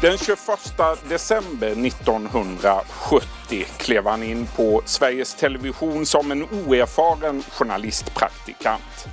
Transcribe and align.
Den 0.00 0.18
21 0.18 0.96
december 1.08 1.66
1970 1.66 3.64
klev 3.78 4.06
han 4.06 4.22
in 4.22 4.46
på 4.56 4.82
Sveriges 4.84 5.34
Television 5.34 6.06
som 6.06 6.32
en 6.32 6.42
oerfaren 6.42 7.42
journalistpraktikant. 7.58 9.08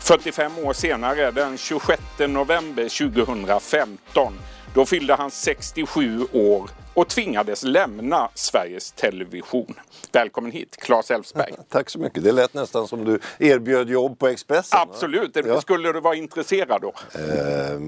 45 0.00 0.58
år 0.58 0.72
senare, 0.72 1.30
den 1.30 1.58
26 1.58 2.00
november 2.28 2.82
2015, 2.82 4.38
då 4.76 4.86
fyllde 4.86 5.14
han 5.14 5.30
67 5.30 6.26
år 6.32 6.70
och 6.94 7.08
tvingades 7.08 7.62
lämna 7.62 8.28
Sveriges 8.34 8.92
Television. 8.92 9.74
Välkommen 10.12 10.52
hit, 10.52 10.76
Claes 10.76 11.10
Elfsberg. 11.10 11.54
Tack 11.68 11.90
så 11.90 11.98
mycket. 11.98 12.24
Det 12.24 12.32
lät 12.32 12.54
nästan 12.54 12.88
som 12.88 13.04
du 13.04 13.18
erbjöd 13.38 13.90
jobb 13.90 14.18
på 14.18 14.28
Expressen. 14.28 14.78
Absolut. 14.80 15.36
Ja. 15.46 15.60
Skulle 15.60 15.92
du 15.92 16.00
vara 16.00 16.14
intresserad 16.14 16.82
då? 16.82 16.92
Eh, 17.14 17.78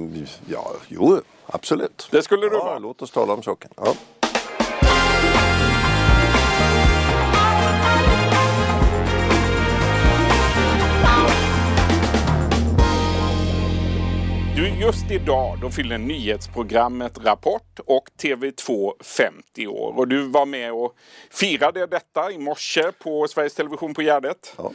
ja, 0.47 0.73
jo, 0.89 1.21
absolut. 1.47 2.09
Det 2.11 2.23
skulle 2.23 2.49
du 2.49 2.57
ja, 2.57 2.65
vara. 2.65 2.79
Låt 2.79 3.03
oss 3.03 3.11
tala 3.11 3.33
om 3.33 3.43
saken. 3.43 3.71
Ja. 3.77 3.95
Idag 15.23 15.59
då 15.61 15.71
fyller 15.71 15.99
nyhetsprogrammet 15.99 17.19
Rapport 17.25 17.81
och 17.87 18.09
TV2 18.23 18.93
50 19.03 19.67
år. 19.67 19.99
Och 19.99 20.09
du 20.09 20.29
var 20.29 20.47
med 20.47 20.73
och 20.73 20.95
firade 21.31 21.87
detta 21.87 22.31
i 22.31 22.39
morse 22.39 22.93
på 22.93 23.29
Sveriges 23.29 23.55
Television 23.55 23.95
på 23.95 24.03
Gärdet. 24.03 24.57
Ja. 24.57 24.73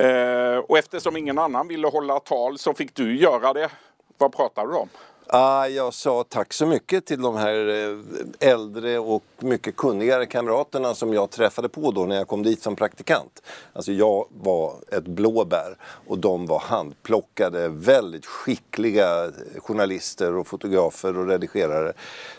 Eh, 0.00 0.56
och 0.56 0.78
eftersom 0.78 1.16
ingen 1.16 1.38
annan 1.38 1.68
ville 1.68 1.88
hålla 1.88 2.20
tal 2.20 2.58
så 2.58 2.74
fick 2.74 2.94
du 2.94 3.16
göra 3.16 3.52
det. 3.52 3.70
Vad 4.18 4.36
pratade 4.36 4.72
du 4.72 4.76
om? 4.76 4.88
Ah, 5.26 5.66
jag 5.66 5.94
sa 5.94 6.24
tack 6.28 6.52
så 6.52 6.66
mycket 6.66 7.04
till 7.04 7.22
de 7.22 7.36
här 7.36 7.68
eh, 7.68 8.50
äldre 8.50 8.98
och 8.98 9.22
mycket 9.38 9.76
kunnigare 9.76 10.26
kamraterna 10.26 10.94
som 10.94 11.12
jag 11.12 11.30
träffade 11.30 11.68
på 11.68 11.90
då 11.90 12.04
när 12.04 12.16
jag 12.16 12.28
kom 12.28 12.42
dit 12.42 12.62
som 12.62 12.76
praktikant. 12.76 13.42
Alltså 13.72 13.92
jag 13.92 14.26
var 14.30 14.74
ett 14.92 15.04
blåbär 15.04 15.76
och 16.06 16.18
de 16.18 16.46
var 16.46 16.58
handplockade, 16.58 17.68
väldigt 17.68 18.26
skickliga 18.26 19.24
eh, 19.24 19.30
journalister 19.58 20.36
och 20.36 20.46
fotografer 20.46 21.18
och 21.18 21.26
redigerare. 21.26 21.92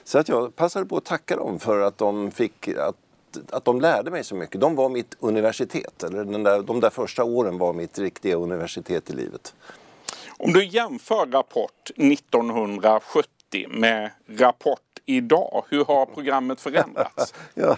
Så 0.03 0.19
att 0.19 0.29
jag 0.29 0.55
passade 0.55 0.85
på 0.85 0.97
att 0.97 1.05
tacka 1.05 1.35
dem 1.35 1.59
för 1.59 1.81
att 1.81 1.97
de 1.97 2.31
fick 2.31 2.67
att 2.67 2.95
att 3.49 3.65
de 3.65 3.81
lärde 3.81 4.11
mig 4.11 4.23
så 4.23 4.35
mycket. 4.35 4.61
De 4.61 4.75
var 4.75 4.89
mitt 4.89 5.15
universitet. 5.19 6.03
Eller 6.03 6.25
den 6.25 6.43
där, 6.43 6.61
de 6.61 6.79
där 6.79 6.89
första 6.89 7.23
åren 7.23 7.57
var 7.57 7.73
mitt 7.73 7.99
riktiga 7.99 8.35
universitet 8.35 9.09
i 9.09 9.13
livet. 9.13 9.53
Om 10.37 10.53
du 10.53 10.65
jämför 10.65 11.25
Rapport 11.25 11.89
1970 11.95 13.29
med 13.69 14.11
Rapport 14.27 14.79
idag, 15.05 15.65
hur 15.69 15.85
har 15.85 16.05
programmet 16.05 16.61
förändrats? 16.61 17.33
ja, 17.53 17.77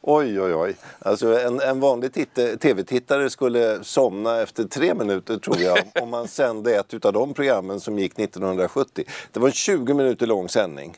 oj, 0.00 0.40
oj, 0.40 0.54
oj. 0.54 0.76
Alltså 0.98 1.40
en, 1.40 1.60
en 1.60 1.80
vanlig 1.80 2.12
tv-tittare 2.60 3.30
skulle 3.30 3.84
somna 3.84 4.40
efter 4.40 4.64
tre 4.64 4.94
minuter 4.94 5.36
tror 5.36 5.60
jag 5.60 5.78
om 6.02 6.10
man 6.10 6.28
sände 6.28 6.76
ett 6.76 7.04
av 7.04 7.12
de 7.12 7.34
programmen 7.34 7.80
som 7.80 7.98
gick 7.98 8.18
1970. 8.18 9.04
Det 9.32 9.40
var 9.40 9.48
en 9.48 9.52
20 9.52 9.94
minuter 9.94 10.26
lång 10.26 10.48
sändning 10.48 10.96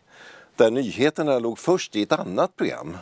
där 0.57 0.71
nyheterna 0.71 1.39
låg 1.39 1.59
först 1.59 1.97
i 1.97 2.03
ett 2.03 2.13
annat 2.13 2.57
program. 2.57 2.97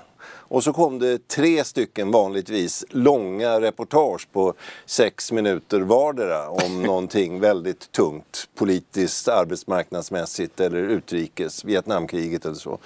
Och 0.53 0.65
så 0.65 0.73
kom 0.73 0.99
det 0.99 1.29
tre 1.29 1.65
stycken 1.65 2.11
vanligtvis 2.11 2.85
långa 2.91 3.61
reportage 3.61 4.29
på 4.33 4.55
sex 4.87 5.33
minuter 5.33 5.81
vardera 5.81 6.49
om 6.49 6.83
någonting 6.87 7.41
väldigt 7.41 7.93
tungt 7.93 8.49
politiskt, 8.55 9.29
arbetsmarknadsmässigt 9.29 10.61
eller 10.61 10.79
utrikes, 10.79 11.65
Vietnamkriget 11.65 12.45
eller 12.45 12.55
så. 12.55 12.79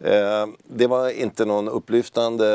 Eh, 0.00 0.46
det 0.64 0.86
var 0.86 1.10
inte 1.10 1.44
någon 1.44 1.68
upplyftande 1.68 2.46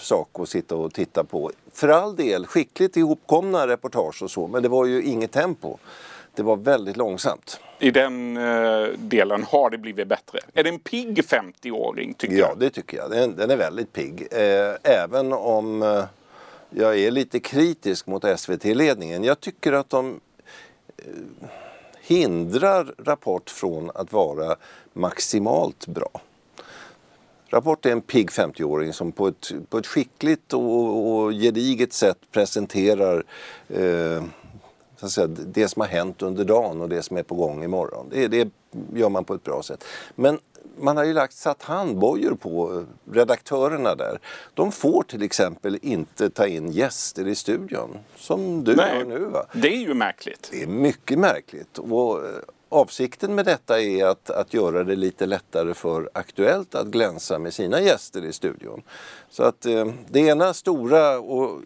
sak 0.00 0.28
att 0.32 0.48
sitta 0.48 0.76
och 0.76 0.94
titta 0.94 1.24
på. 1.24 1.50
För 1.72 1.88
all 1.88 2.16
del 2.16 2.46
skickligt 2.46 2.96
ihopkomna 2.96 3.66
reportage 3.66 4.22
och 4.22 4.30
så, 4.30 4.46
men 4.46 4.62
det 4.62 4.68
var 4.68 4.86
ju 4.86 5.02
inget 5.02 5.32
tempo. 5.32 5.78
Det 6.34 6.42
var 6.42 6.56
väldigt 6.56 6.96
långsamt. 6.96 7.60
I 7.78 7.90
den 7.90 8.36
eh, 8.36 8.88
delen 8.98 9.42
har 9.42 9.70
det 9.70 9.78
blivit 9.78 10.08
bättre. 10.08 10.38
Är 10.54 10.62
det 10.62 10.68
en 10.68 10.78
pigg 10.78 11.20
50-åring 11.20 12.14
tycker 12.14 12.34
ja, 12.34 12.40
jag? 12.40 12.50
Ja, 12.50 12.54
det 12.58 12.70
tycker 12.70 12.96
jag. 12.96 13.10
Den, 13.10 13.36
den 13.36 13.50
är 13.50 13.56
väldigt 13.56 13.92
pigg. 13.92 14.28
Eh, 14.30 14.74
även 14.82 15.32
om 15.32 15.82
eh, 15.82 16.04
jag 16.70 16.98
är 16.98 17.10
lite 17.10 17.40
kritisk 17.40 18.06
mot 18.06 18.24
SVT-ledningen. 18.40 19.24
Jag 19.24 19.40
tycker 19.40 19.72
att 19.72 19.90
de 19.90 20.20
eh, 20.96 21.04
hindrar 22.00 22.94
Rapport 22.98 23.50
från 23.50 23.90
att 23.94 24.12
vara 24.12 24.56
maximalt 24.92 25.86
bra. 25.86 26.20
Rapport 27.52 27.86
är 27.86 27.92
en 27.92 28.00
pigg 28.00 28.30
50-åring 28.30 28.92
som 28.92 29.12
på 29.12 29.28
ett, 29.28 29.52
på 29.68 29.78
ett 29.78 29.86
skickligt 29.86 30.52
och, 30.52 31.14
och 31.14 31.32
gediget 31.32 31.92
sätt 31.92 32.18
presenterar 32.32 33.24
eh, 33.68 34.22
så 35.00 35.06
att 35.06 35.12
säga, 35.12 35.26
det 35.26 35.68
som 35.68 35.80
har 35.80 35.88
hänt 35.88 36.22
under 36.22 36.44
dagen 36.44 36.80
och 36.80 36.88
det 36.88 37.02
som 37.02 37.16
är 37.16 37.22
på 37.22 37.34
gång 37.34 37.64
imorgon. 37.64 38.06
Det, 38.10 38.28
det 38.28 38.48
gör 38.94 39.08
man 39.08 39.24
på 39.24 39.34
ett 39.34 39.44
bra 39.44 39.62
sätt. 39.62 39.84
Men 40.14 40.38
man 40.78 40.96
har 40.96 41.04
ju 41.04 41.12
lagt, 41.12 41.34
satt 41.34 41.62
handbojor 41.62 42.34
på 42.34 42.84
redaktörerna 43.12 43.94
där. 43.94 44.18
De 44.54 44.72
får 44.72 45.02
till 45.02 45.22
exempel 45.22 45.78
inte 45.82 46.30
ta 46.30 46.46
in 46.46 46.70
gäster 46.70 47.28
i 47.28 47.34
studion, 47.34 47.98
som 48.16 48.64
du 48.64 48.76
Nej, 48.76 48.98
gör 48.98 49.04
nu. 49.04 49.18
Va? 49.18 49.46
Det 49.52 49.68
är 49.68 49.80
ju 49.80 49.94
märkligt. 49.94 50.48
Det 50.50 50.62
är 50.62 50.66
mycket 50.66 51.18
märkligt. 51.18 51.78
Och 51.78 52.26
eh, 52.26 52.30
avsikten 52.68 53.34
med 53.34 53.44
detta 53.44 53.80
är 53.80 54.04
att, 54.04 54.30
att 54.30 54.54
göra 54.54 54.84
det 54.84 54.96
lite 54.96 55.26
lättare 55.26 55.74
för 55.74 56.10
Aktuellt 56.14 56.74
att 56.74 56.86
glänsa 56.86 57.38
med 57.38 57.54
sina 57.54 57.80
gäster 57.80 58.24
i 58.24 58.32
studion. 58.32 58.82
Så 59.30 59.42
att 59.42 59.66
eh, 59.66 59.86
det 60.08 60.20
ena 60.20 60.54
stora 60.54 61.18
och 61.18 61.60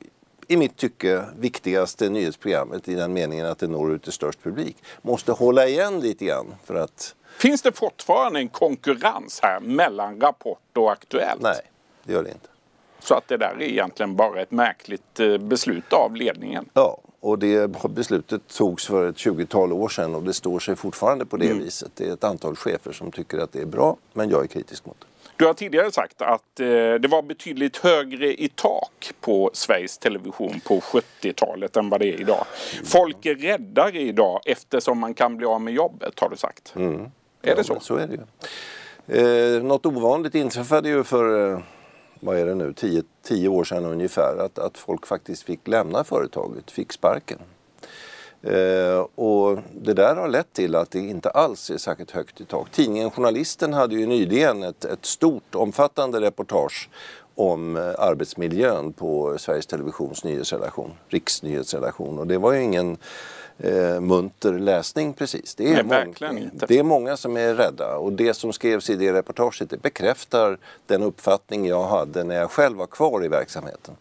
i 0.48 0.56
mitt 0.56 0.76
tycke 0.76 1.24
viktigaste 1.38 2.08
nyhetsprogrammet 2.08 2.88
i 2.88 2.94
den 2.94 3.12
meningen 3.12 3.46
att 3.46 3.58
det 3.58 3.66
når 3.66 3.92
ut 3.92 4.02
till 4.02 4.12
störst 4.12 4.42
publik 4.42 4.76
måste 5.02 5.32
hålla 5.32 5.66
igen 5.66 6.00
lite 6.00 6.24
grann 6.24 6.54
för 6.64 6.74
att 6.74 7.14
Finns 7.38 7.62
det 7.62 7.72
fortfarande 7.72 8.38
en 8.38 8.48
konkurrens 8.48 9.40
här 9.42 9.60
mellan 9.60 10.20
Rapport 10.20 10.76
och 10.76 10.92
Aktuellt? 10.92 11.42
Nej, 11.42 11.60
det 12.04 12.12
gör 12.12 12.22
det 12.22 12.30
inte. 12.30 12.48
Så 12.98 13.14
att 13.14 13.28
det 13.28 13.36
där 13.36 13.56
är 13.58 13.62
egentligen 13.62 14.16
bara 14.16 14.42
ett 14.42 14.50
märkligt 14.50 15.20
eh, 15.20 15.38
beslut 15.38 15.92
av 15.92 16.16
ledningen? 16.16 16.68
Ja, 16.74 16.98
och 17.20 17.38
det 17.38 17.70
beslutet 17.88 18.48
togs 18.48 18.86
för 18.86 19.08
ett 19.08 19.16
20-tal 19.16 19.72
år 19.72 19.88
sedan 19.88 20.14
och 20.14 20.22
det 20.22 20.32
står 20.32 20.58
sig 20.58 20.76
fortfarande 20.76 21.26
på 21.26 21.36
det 21.36 21.46
mm. 21.46 21.58
viset. 21.58 21.90
Det 21.94 22.08
är 22.08 22.12
ett 22.12 22.24
antal 22.24 22.56
chefer 22.56 22.92
som 22.92 23.12
tycker 23.12 23.38
att 23.38 23.52
det 23.52 23.60
är 23.60 23.66
bra, 23.66 23.96
men 24.12 24.30
jag 24.30 24.42
är 24.42 24.46
kritisk 24.46 24.86
mot 24.86 24.96
det. 25.00 25.06
Du 25.36 25.46
har 25.46 25.54
tidigare 25.54 25.92
sagt 25.92 26.22
att 26.22 26.60
eh, 26.60 26.66
det 26.66 27.08
var 27.08 27.22
betydligt 27.22 27.76
högre 27.76 28.42
i 28.42 28.48
tak 28.48 29.12
på 29.20 29.50
Sveriges 29.52 29.98
Television 29.98 30.60
på 30.60 30.80
70-talet 30.80 31.76
än 31.76 31.88
vad 31.88 32.00
det 32.00 32.06
är 32.06 32.20
idag. 32.20 32.46
Folk 32.84 33.26
är 33.26 33.34
räddare 33.34 34.00
idag 34.00 34.40
eftersom 34.44 34.98
man 34.98 35.14
kan 35.14 35.36
bli 35.36 35.46
av 35.46 35.60
med 35.60 35.74
jobbet 35.74 36.20
har 36.20 36.30
du 36.30 36.36
sagt. 36.36 36.72
Mm. 36.76 37.00
Är 37.00 37.08
ja, 37.42 37.54
det 37.54 37.64
så? 37.64 37.80
Så 37.80 37.96
är 37.96 38.06
det 38.06 38.14
ju. 38.14 39.56
Eh, 39.56 39.62
något 39.62 39.86
ovanligt 39.86 40.34
inträffade 40.34 40.88
ju 40.88 41.04
för 41.04 41.52
eh, 41.52 41.60
vad 42.20 42.38
är 42.38 42.46
det 42.46 42.54
nu, 42.54 42.72
tio, 42.72 43.02
tio 43.22 43.48
år 43.48 43.64
sedan 43.64 43.84
ungefär 43.84 44.36
att, 44.38 44.58
att 44.58 44.78
folk 44.78 45.06
faktiskt 45.06 45.42
fick 45.42 45.68
lämna 45.68 46.04
företaget, 46.04 46.70
fick 46.70 46.92
sparken. 46.92 47.38
Eh, 48.46 48.98
och 49.14 49.58
det 49.72 49.94
där 49.94 50.16
har 50.16 50.28
lett 50.28 50.52
till 50.52 50.74
att 50.74 50.90
det 50.90 50.98
inte 50.98 51.30
alls 51.30 51.70
är 51.70 51.78
särskilt 51.78 52.10
högt 52.10 52.40
i 52.40 52.44
tak. 52.44 52.70
Tidningen 52.70 53.10
Journalisten 53.10 53.72
hade 53.72 53.94
ju 53.94 54.06
nyligen 54.06 54.62
ett, 54.62 54.84
ett 54.84 55.06
stort 55.06 55.54
omfattande 55.54 56.20
reportage 56.20 56.88
om 57.34 57.76
eh, 57.76 57.82
arbetsmiljön 57.98 58.92
på 58.92 59.38
Sveriges 59.38 59.66
Televisions 59.66 60.24
nyhetsredaktion, 60.24 60.92
riksnyhetsredaktion. 61.08 62.18
Och 62.18 62.26
det 62.26 62.38
var 62.38 62.52
ju 62.52 62.62
ingen 62.62 62.96
eh, 63.58 64.00
munter 64.00 64.52
läsning 64.52 65.12
precis. 65.12 65.54
Det 65.54 65.72
är, 65.72 65.84
Nej, 65.84 66.06
många, 66.06 66.50
det 66.68 66.78
är 66.78 66.82
många 66.82 67.16
som 67.16 67.36
är 67.36 67.54
rädda 67.54 67.96
och 67.96 68.12
det 68.12 68.34
som 68.34 68.52
skrevs 68.52 68.90
i 68.90 68.96
det 68.96 69.12
reportaget 69.12 69.70
det 69.70 69.82
bekräftar 69.82 70.58
den 70.86 71.02
uppfattning 71.02 71.66
jag 71.66 71.84
hade 71.84 72.24
när 72.24 72.34
jag 72.36 72.50
själv 72.50 72.76
var 72.76 72.86
kvar 72.86 73.24
i 73.24 73.28
verksamheten. 73.28 73.94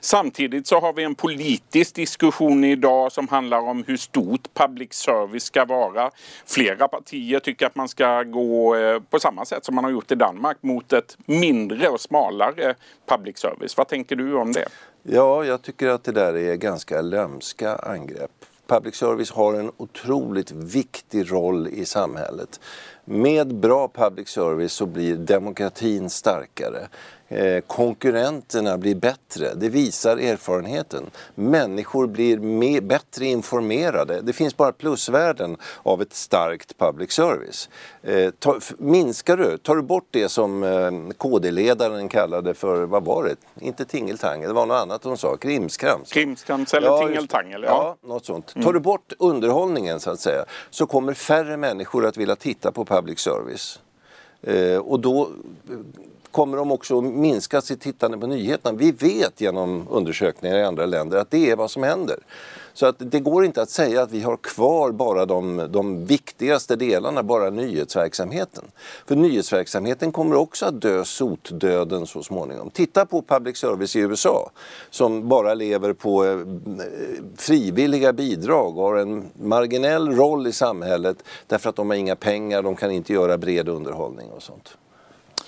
Samtidigt 0.00 0.66
så 0.66 0.80
har 0.80 0.92
vi 0.92 1.02
en 1.02 1.14
politisk 1.14 1.94
diskussion 1.94 2.64
idag 2.64 3.12
som 3.12 3.28
handlar 3.28 3.58
om 3.58 3.84
hur 3.86 3.96
stort 3.96 4.54
public 4.54 4.92
service 4.92 5.44
ska 5.44 5.64
vara. 5.64 6.10
Flera 6.46 6.88
partier 6.88 7.40
tycker 7.40 7.66
att 7.66 7.76
man 7.76 7.88
ska 7.88 8.22
gå 8.22 8.76
eh, 8.76 9.00
på 9.00 9.18
samma 9.18 9.44
sätt 9.44 9.64
som 9.64 9.74
man 9.74 9.84
har 9.84 9.90
gjort 9.90 10.12
i 10.12 10.14
Danmark 10.14 10.56
mot 10.60 10.92
ett 10.92 11.16
mindre 11.26 11.88
och 11.88 12.00
smalare 12.00 12.74
public 13.06 13.38
service. 13.38 13.76
Vad 13.76 13.88
tänker 13.88 14.16
du 14.16 14.34
om 14.34 14.52
det? 14.52 14.68
Ja, 15.02 15.44
jag 15.44 15.62
tycker 15.62 15.88
att 15.88 16.04
det 16.04 16.12
där 16.12 16.36
är 16.36 16.54
ganska 16.54 17.00
lömska 17.00 17.76
angrepp. 17.76 18.30
Public 18.66 18.94
service 18.94 19.30
har 19.30 19.54
en 19.54 19.70
otroligt 19.76 20.50
viktig 20.50 21.32
roll 21.32 21.68
i 21.68 21.84
samhället. 21.84 22.60
Med 23.04 23.54
bra 23.54 23.88
public 23.88 24.28
service 24.28 24.72
så 24.72 24.86
blir 24.86 25.16
demokratin 25.16 26.10
starkare. 26.10 26.88
Eh, 27.28 27.60
konkurrenterna 27.60 28.78
blir 28.78 28.94
bättre, 28.94 29.54
det 29.54 29.68
visar 29.68 30.16
erfarenheten. 30.16 31.10
Människor 31.34 32.06
blir 32.06 32.38
mer, 32.38 32.80
bättre 32.80 33.26
informerade. 33.26 34.20
Det 34.20 34.32
finns 34.32 34.56
bara 34.56 34.72
plusvärden 34.72 35.56
av 35.82 36.02
ett 36.02 36.14
starkt 36.14 36.78
public 36.78 37.12
service. 37.12 37.68
Eh, 38.02 38.30
ta, 38.30 38.60
minskar 38.78 39.36
du, 39.36 39.58
tar 39.58 39.76
du 39.76 39.82
bort 39.82 40.06
det 40.10 40.28
som 40.28 40.62
eh, 40.62 41.14
KD-ledaren 41.18 42.08
kallade 42.08 42.54
för, 42.54 42.86
vad 42.86 43.04
var 43.04 43.24
det? 43.24 43.64
Inte 43.66 43.84
tingeltangel, 43.84 44.48
det 44.48 44.54
var 44.54 44.66
något 44.66 44.82
annat 44.82 45.04
hon 45.04 45.18
sa, 45.18 45.36
krimskrams. 45.36 46.12
Krimskrams 46.12 46.74
eller 46.74 46.86
ja, 46.86 46.98
tingeltangel, 46.98 47.62
ja. 47.62 47.96
ja. 48.02 48.08
något 48.08 48.24
sånt. 48.24 48.52
Mm. 48.56 48.64
Tar 48.64 48.72
du 48.72 48.80
bort 48.80 49.12
underhållningen 49.18 50.00
så 50.00 50.10
att 50.10 50.20
säga 50.20 50.44
så 50.70 50.86
kommer 50.86 51.14
färre 51.14 51.56
människor 51.56 52.06
att 52.06 52.16
vilja 52.16 52.36
titta 52.36 52.72
på 52.72 52.84
public 52.84 53.18
service. 53.18 53.80
Eh, 54.42 54.78
och 54.78 55.00
då 55.00 55.28
kommer 56.36 56.56
de 56.56 56.72
också 56.72 56.98
att 56.98 57.04
minska 57.04 57.60
sitt 57.60 57.80
tittande 57.80 58.18
på 58.18 58.26
nyheterna. 58.26 58.78
Vi 58.78 58.92
vet 58.92 59.40
genom 59.40 59.86
undersökningar 59.90 60.56
i 60.56 60.62
andra 60.62 60.86
länder 60.86 61.18
att 61.18 61.30
det 61.30 61.50
är 61.50 61.56
vad 61.56 61.70
som 61.70 61.82
händer. 61.82 62.16
Så 62.74 62.86
att 62.86 62.96
det 62.98 63.20
går 63.20 63.44
inte 63.44 63.62
att 63.62 63.70
säga 63.70 64.02
att 64.02 64.10
vi 64.12 64.20
har 64.20 64.36
kvar 64.36 64.90
bara 64.90 65.26
de, 65.26 65.68
de 65.70 66.06
viktigaste 66.06 66.76
delarna, 66.76 67.22
bara 67.22 67.50
nyhetsverksamheten. 67.50 68.64
För 69.06 69.16
nyhetsverksamheten 69.16 70.12
kommer 70.12 70.36
också 70.36 70.66
att 70.66 70.80
dö 70.80 71.04
sotdöden 71.04 72.06
så 72.06 72.22
småningom. 72.22 72.70
Titta 72.70 73.06
på 73.06 73.22
public 73.22 73.56
service 73.56 73.96
i 73.96 74.00
USA 74.00 74.50
som 74.90 75.28
bara 75.28 75.54
lever 75.54 75.92
på 75.92 76.24
eh, 76.24 76.38
frivilliga 77.36 78.12
bidrag 78.12 78.78
och 78.78 78.84
har 78.84 78.96
en 78.96 79.24
marginell 79.42 80.10
roll 80.10 80.46
i 80.46 80.52
samhället 80.52 81.16
därför 81.46 81.70
att 81.70 81.76
de 81.76 81.90
har 81.90 81.96
inga 81.96 82.16
pengar, 82.16 82.62
de 82.62 82.76
kan 82.76 82.90
inte 82.90 83.12
göra 83.12 83.38
bred 83.38 83.68
underhållning 83.68 84.30
och 84.30 84.42
sånt. 84.42 84.76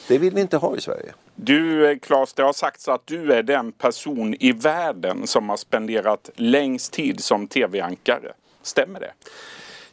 Det 0.09 0.19
vill 0.19 0.35
vi 0.35 0.41
inte 0.41 0.57
ha 0.57 0.77
i 0.77 0.81
Sverige. 0.81 1.13
Du 1.35 1.99
Claes, 1.99 2.35
det 2.35 2.43
har 2.43 2.53
sagts 2.53 2.89
att 2.89 3.03
du 3.05 3.33
är 3.33 3.43
den 3.43 3.73
person 3.73 4.35
i 4.41 4.53
världen 4.53 5.27
som 5.27 5.49
har 5.49 5.57
spenderat 5.57 6.31
längst 6.35 6.93
tid 6.93 7.25
som 7.25 7.47
tv-ankare. 7.47 8.33
Stämmer 8.63 9.01
det? 9.01 9.13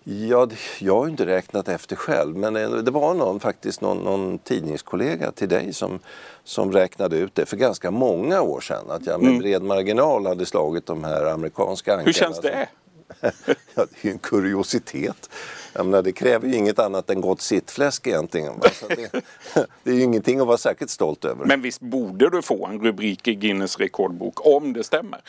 Ja, 0.08 0.50
jag 0.80 1.00
har 1.00 1.08
inte 1.08 1.26
räknat 1.26 1.68
efter 1.68 1.96
själv 1.96 2.36
men 2.38 2.54
det 2.54 2.92
var 2.92 3.14
någon, 3.14 3.40
faktiskt 3.40 3.82
någon, 3.82 3.98
någon 3.98 4.38
tidningskollega 4.38 5.32
till 5.32 5.50
dig 5.50 5.74
som, 5.74 6.00
som 6.44 6.72
räknade 6.72 7.18
ut 7.18 7.36
det 7.36 7.46
för 7.46 7.58
ganska 7.58 7.92
många 7.92 8.42
år 8.42 8.62
sedan 8.62 8.86
att 8.90 9.06
jag 9.06 9.22
med 9.22 9.30
mm. 9.30 9.42
bred 9.42 9.64
marginal 9.64 10.26
hade 10.26 10.46
slagit 10.46 10.86
de 10.86 11.04
här 11.04 11.26
amerikanska 11.26 11.92
ankarna. 11.92 12.06
Hur 12.06 12.14
känns 12.14 12.40
det? 12.40 12.68
ja, 13.22 13.32
det 13.76 14.02
är 14.02 14.06
ju 14.06 14.12
en 14.12 14.20
kuriositet. 14.20 15.30
Jag 15.74 15.86
menar, 15.86 16.02
det 16.02 16.12
kräver 16.12 16.48
ju 16.48 16.56
inget 16.56 16.80
annat 16.80 17.10
än 17.10 17.22
gott 17.22 17.42
sittfläsk 17.42 18.08
egentligen. 18.08 18.60
Det, 18.60 19.12
det, 19.84 19.92
är 19.92 19.96
ju 19.96 20.02
ingenting 20.02 20.40
att 20.40 20.48
vara 20.48 20.58
särskilt 20.58 20.92
stolt 20.92 21.26
över. 21.26 21.46
Men 21.46 21.62
visst 21.62 21.80
borde 21.80 22.30
du 22.30 22.42
få 22.42 22.66
en 22.66 22.82
rubrik 22.82 23.28
i 23.28 23.36
Guinness 23.36 23.80
rekordbok 23.80 24.48
om 24.48 24.74
det 24.74 24.84
stämmer? 24.84 25.20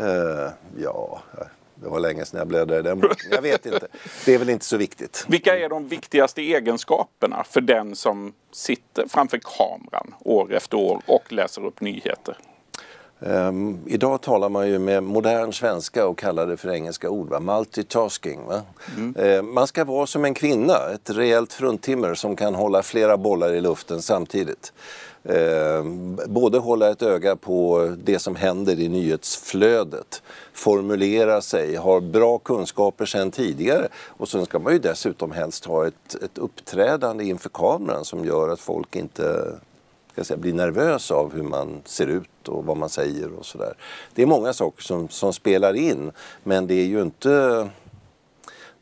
Uh, 0.00 0.50
ja, 0.78 1.22
det 1.74 1.88
var 1.88 2.00
länge 2.00 2.24
sedan 2.24 2.38
jag 2.38 2.48
bläddrade 2.48 2.80
i 2.80 2.82
den 2.82 3.00
boken. 3.00 3.30
Jag 3.30 3.42
vet 3.42 3.66
inte. 3.66 3.88
Det 4.24 4.34
är 4.34 4.38
väl 4.38 4.48
inte 4.48 4.64
så 4.64 4.76
viktigt. 4.76 5.24
Vilka 5.28 5.58
är 5.58 5.68
de 5.68 5.88
viktigaste 5.88 6.42
egenskaperna 6.42 7.44
för 7.44 7.60
den 7.60 7.96
som 7.96 8.32
sitter 8.52 9.08
framför 9.08 9.40
kameran 9.42 10.14
år 10.20 10.54
efter 10.54 10.76
år 10.76 11.02
och 11.06 11.32
läser 11.32 11.66
upp 11.66 11.80
nyheter? 11.80 12.38
Um, 13.28 13.78
idag 13.86 14.20
talar 14.20 14.48
man 14.48 14.68
ju 14.68 14.78
med 14.78 15.02
modern 15.02 15.52
svenska 15.52 16.06
och 16.06 16.18
kallar 16.18 16.46
det 16.46 16.56
för 16.56 16.70
engelska 16.70 17.10
ord, 17.10 17.28
va? 17.28 17.40
multitasking. 17.40 18.46
Va? 18.46 18.62
Mm. 18.96 19.16
Uh, 19.16 19.42
man 19.42 19.66
ska 19.66 19.84
vara 19.84 20.06
som 20.06 20.24
en 20.24 20.34
kvinna, 20.34 20.74
ett 20.94 21.10
rejält 21.10 21.52
fruntimmer 21.52 22.14
som 22.14 22.36
kan 22.36 22.54
hålla 22.54 22.82
flera 22.82 23.16
bollar 23.16 23.52
i 23.52 23.60
luften 23.60 24.02
samtidigt. 24.02 24.72
Uh, 25.30 25.84
både 26.26 26.58
hålla 26.58 26.90
ett 26.90 27.02
öga 27.02 27.36
på 27.36 27.90
det 28.04 28.18
som 28.18 28.36
händer 28.36 28.80
i 28.80 28.88
nyhetsflödet, 28.88 30.22
formulera 30.52 31.40
sig, 31.40 31.76
ha 31.76 32.00
bra 32.00 32.38
kunskaper 32.38 33.06
sedan 33.06 33.30
tidigare 33.30 33.88
och 34.06 34.28
sen 34.28 34.44
ska 34.44 34.58
man 34.58 34.72
ju 34.72 34.78
dessutom 34.78 35.32
helst 35.32 35.64
ha 35.64 35.86
ett, 35.86 36.14
ett 36.22 36.38
uppträdande 36.38 37.24
inför 37.24 37.48
kameran 37.48 38.04
som 38.04 38.24
gör 38.24 38.48
att 38.48 38.60
folk 38.60 38.96
inte 38.96 39.52
ska 40.16 40.24
säga, 40.24 40.38
blir 40.38 40.52
nervös 40.52 41.10
av 41.10 41.34
hur 41.34 41.42
man 41.42 41.82
ser 41.84 42.06
ut 42.06 42.48
och 42.48 42.64
vad 42.64 42.76
man 42.76 42.88
säger 42.88 43.32
och 43.32 43.46
sådär. 43.46 43.74
Det 44.14 44.22
är 44.22 44.26
många 44.26 44.52
saker 44.52 44.82
som, 44.82 45.08
som 45.08 45.32
spelar 45.32 45.74
in 45.74 46.12
men 46.42 46.66
det 46.66 46.74
är 46.74 46.84
ju 46.84 47.02
inte 47.02 47.68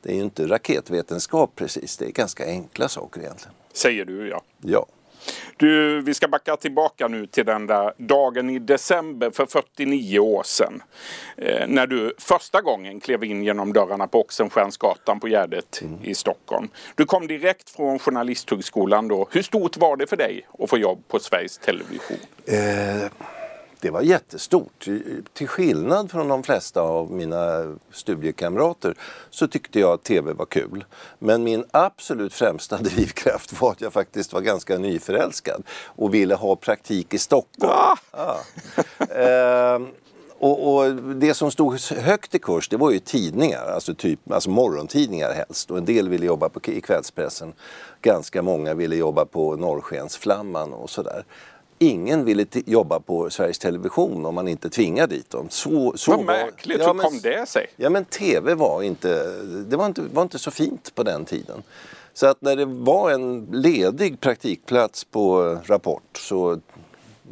det 0.02 0.10
är 0.10 0.14
ju 0.14 0.22
inte 0.22 0.46
raketvetenskap 0.46 1.50
precis, 1.54 1.96
det 1.96 2.04
är 2.06 2.10
ganska 2.10 2.46
enkla 2.46 2.88
saker 2.88 3.20
egentligen. 3.20 3.54
Säger 3.72 4.04
du 4.04 4.28
ja. 4.28 4.42
Ja. 4.60 4.86
Du, 5.56 6.00
vi 6.00 6.14
ska 6.14 6.28
backa 6.28 6.56
tillbaka 6.56 7.08
nu 7.08 7.26
till 7.26 7.46
den 7.46 7.66
där 7.66 7.92
dagen 7.96 8.50
i 8.50 8.58
december 8.58 9.30
för 9.30 9.46
49 9.46 10.18
år 10.18 10.42
sedan. 10.42 10.82
Eh, 11.36 11.66
när 11.68 11.86
du 11.86 12.14
första 12.18 12.60
gången 12.60 13.00
klev 13.00 13.24
in 13.24 13.42
genom 13.42 13.72
dörrarna 13.72 14.06
på 14.06 14.20
Oxenstiernsgatan 14.20 15.20
på 15.20 15.28
Gärdet 15.28 15.82
mm. 15.82 15.98
i 16.02 16.14
Stockholm. 16.14 16.68
Du 16.94 17.04
kom 17.04 17.26
direkt 17.26 17.70
från 17.70 17.98
Journalisthögskolan 17.98 19.08
då. 19.08 19.28
Hur 19.30 19.42
stort 19.42 19.76
var 19.76 19.96
det 19.96 20.06
för 20.06 20.16
dig 20.16 20.46
att 20.58 20.70
få 20.70 20.78
jobb 20.78 21.08
på 21.08 21.18
Sveriges 21.18 21.58
Television? 21.58 22.18
Eh 22.46 23.10
det 23.84 23.90
var 23.90 24.02
jättestort. 24.02 24.88
Till 25.32 25.48
skillnad 25.48 26.10
från 26.10 26.28
de 26.28 26.42
flesta 26.42 26.80
av 26.80 27.10
mina 27.10 27.74
studiekamrater 27.92 28.94
så 29.30 29.46
tyckte 29.46 29.80
jag 29.80 29.92
att 29.92 30.02
TV 30.02 30.32
var 30.32 30.46
kul. 30.46 30.84
Men 31.18 31.44
min 31.44 31.64
absolut 31.70 32.34
främsta 32.34 32.76
drivkraft 32.80 33.60
var 33.60 33.70
att 33.72 33.80
jag 33.80 33.92
faktiskt 33.92 34.32
var 34.32 34.40
ganska 34.40 34.78
nyförälskad 34.78 35.62
och 35.84 36.14
ville 36.14 36.34
ha 36.34 36.56
praktik 36.56 37.14
i 37.14 37.18
Stockholm. 37.18 37.72
Ah! 37.72 37.96
Ja. 38.12 38.38
ehm, 39.14 39.88
och, 40.38 40.74
och, 40.74 40.94
det 40.94 41.34
som 41.34 41.50
stod 41.50 41.80
högt 41.80 42.34
i 42.34 42.38
kurs 42.38 42.68
det 42.68 42.76
var 42.76 42.90
ju 42.90 42.98
tidningar, 42.98 43.66
alltså, 43.74 43.94
typ, 43.94 44.32
alltså 44.32 44.50
morgontidningar 44.50 45.32
helst. 45.32 45.70
Och 45.70 45.78
en 45.78 45.84
del 45.84 46.08
ville 46.08 46.26
jobba 46.26 46.48
på, 46.48 46.60
i 46.70 46.80
kvällspressen. 46.80 47.52
Ganska 48.02 48.42
många 48.42 48.74
ville 48.74 48.96
jobba 48.96 49.24
på 49.24 49.56
Norrskensflamman 49.56 50.72
och 50.72 50.90
sådär 50.90 51.24
ingen 51.78 52.24
ville 52.24 52.46
jobba 52.52 53.00
på 53.00 53.30
Sveriges 53.30 53.58
Television 53.58 54.26
om 54.26 54.34
man 54.34 54.48
inte 54.48 54.70
tvingade 54.70 55.14
dit 55.14 55.30
dem. 55.30 55.46
Så, 55.50 55.92
så 55.96 56.10
Vad 56.10 56.24
märkligt, 56.24 56.78
ja, 56.80 56.92
hur 56.92 57.00
kom 57.00 57.20
det 57.22 57.48
sig? 57.48 57.66
Ja 57.76 57.90
men 57.90 58.04
TV 58.04 58.54
var 58.54 58.82
inte, 58.82 59.32
det 59.66 59.76
var 59.76 59.86
inte, 59.86 60.02
var 60.12 60.22
inte 60.22 60.38
så 60.38 60.50
fint 60.50 60.94
på 60.94 61.02
den 61.02 61.24
tiden. 61.24 61.62
Så 62.14 62.26
att 62.26 62.42
när 62.42 62.56
det 62.56 62.64
var 62.64 63.10
en 63.10 63.48
ledig 63.52 64.20
praktikplats 64.20 65.04
på 65.04 65.58
Rapport 65.64 66.16
så 66.18 66.60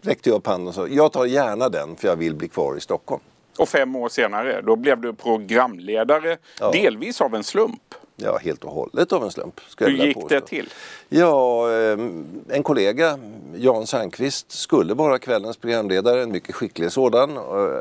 räckte 0.02 0.28
jag 0.28 0.36
upp 0.36 0.46
handen 0.46 0.68
och 0.68 0.74
sa 0.74 0.88
jag 0.88 1.12
tar 1.12 1.26
gärna 1.26 1.68
den 1.68 1.96
för 1.96 2.08
jag 2.08 2.16
vill 2.16 2.34
bli 2.34 2.48
kvar 2.48 2.76
i 2.76 2.80
Stockholm. 2.80 3.22
Och 3.58 3.68
fem 3.68 3.96
år 3.96 4.08
senare, 4.08 4.60
då 4.62 4.76
blev 4.76 5.00
du 5.00 5.14
programledare, 5.14 6.36
ja. 6.60 6.70
delvis 6.70 7.20
av 7.20 7.34
en 7.34 7.44
slump. 7.44 7.94
Ja, 8.24 8.38
helt 8.38 8.64
och 8.64 8.72
hållet 8.72 9.12
av 9.12 9.24
en 9.24 9.30
slump. 9.30 9.60
Hur 9.78 9.88
gick 9.88 10.14
påstå. 10.14 10.28
det 10.28 10.40
till? 10.40 10.72
Ja, 11.08 11.70
ehm, 11.72 12.24
en 12.48 12.62
kollega, 12.62 13.19
Jan 13.54 13.86
Sandqvist, 13.86 14.52
skulle 14.52 14.94
vara 14.94 15.19
kvällens 15.19 15.56
programledare, 15.56 16.22
en 16.22 16.32
mycket 16.32 16.55
skicklig 16.55 16.93
sådan. 16.93 17.38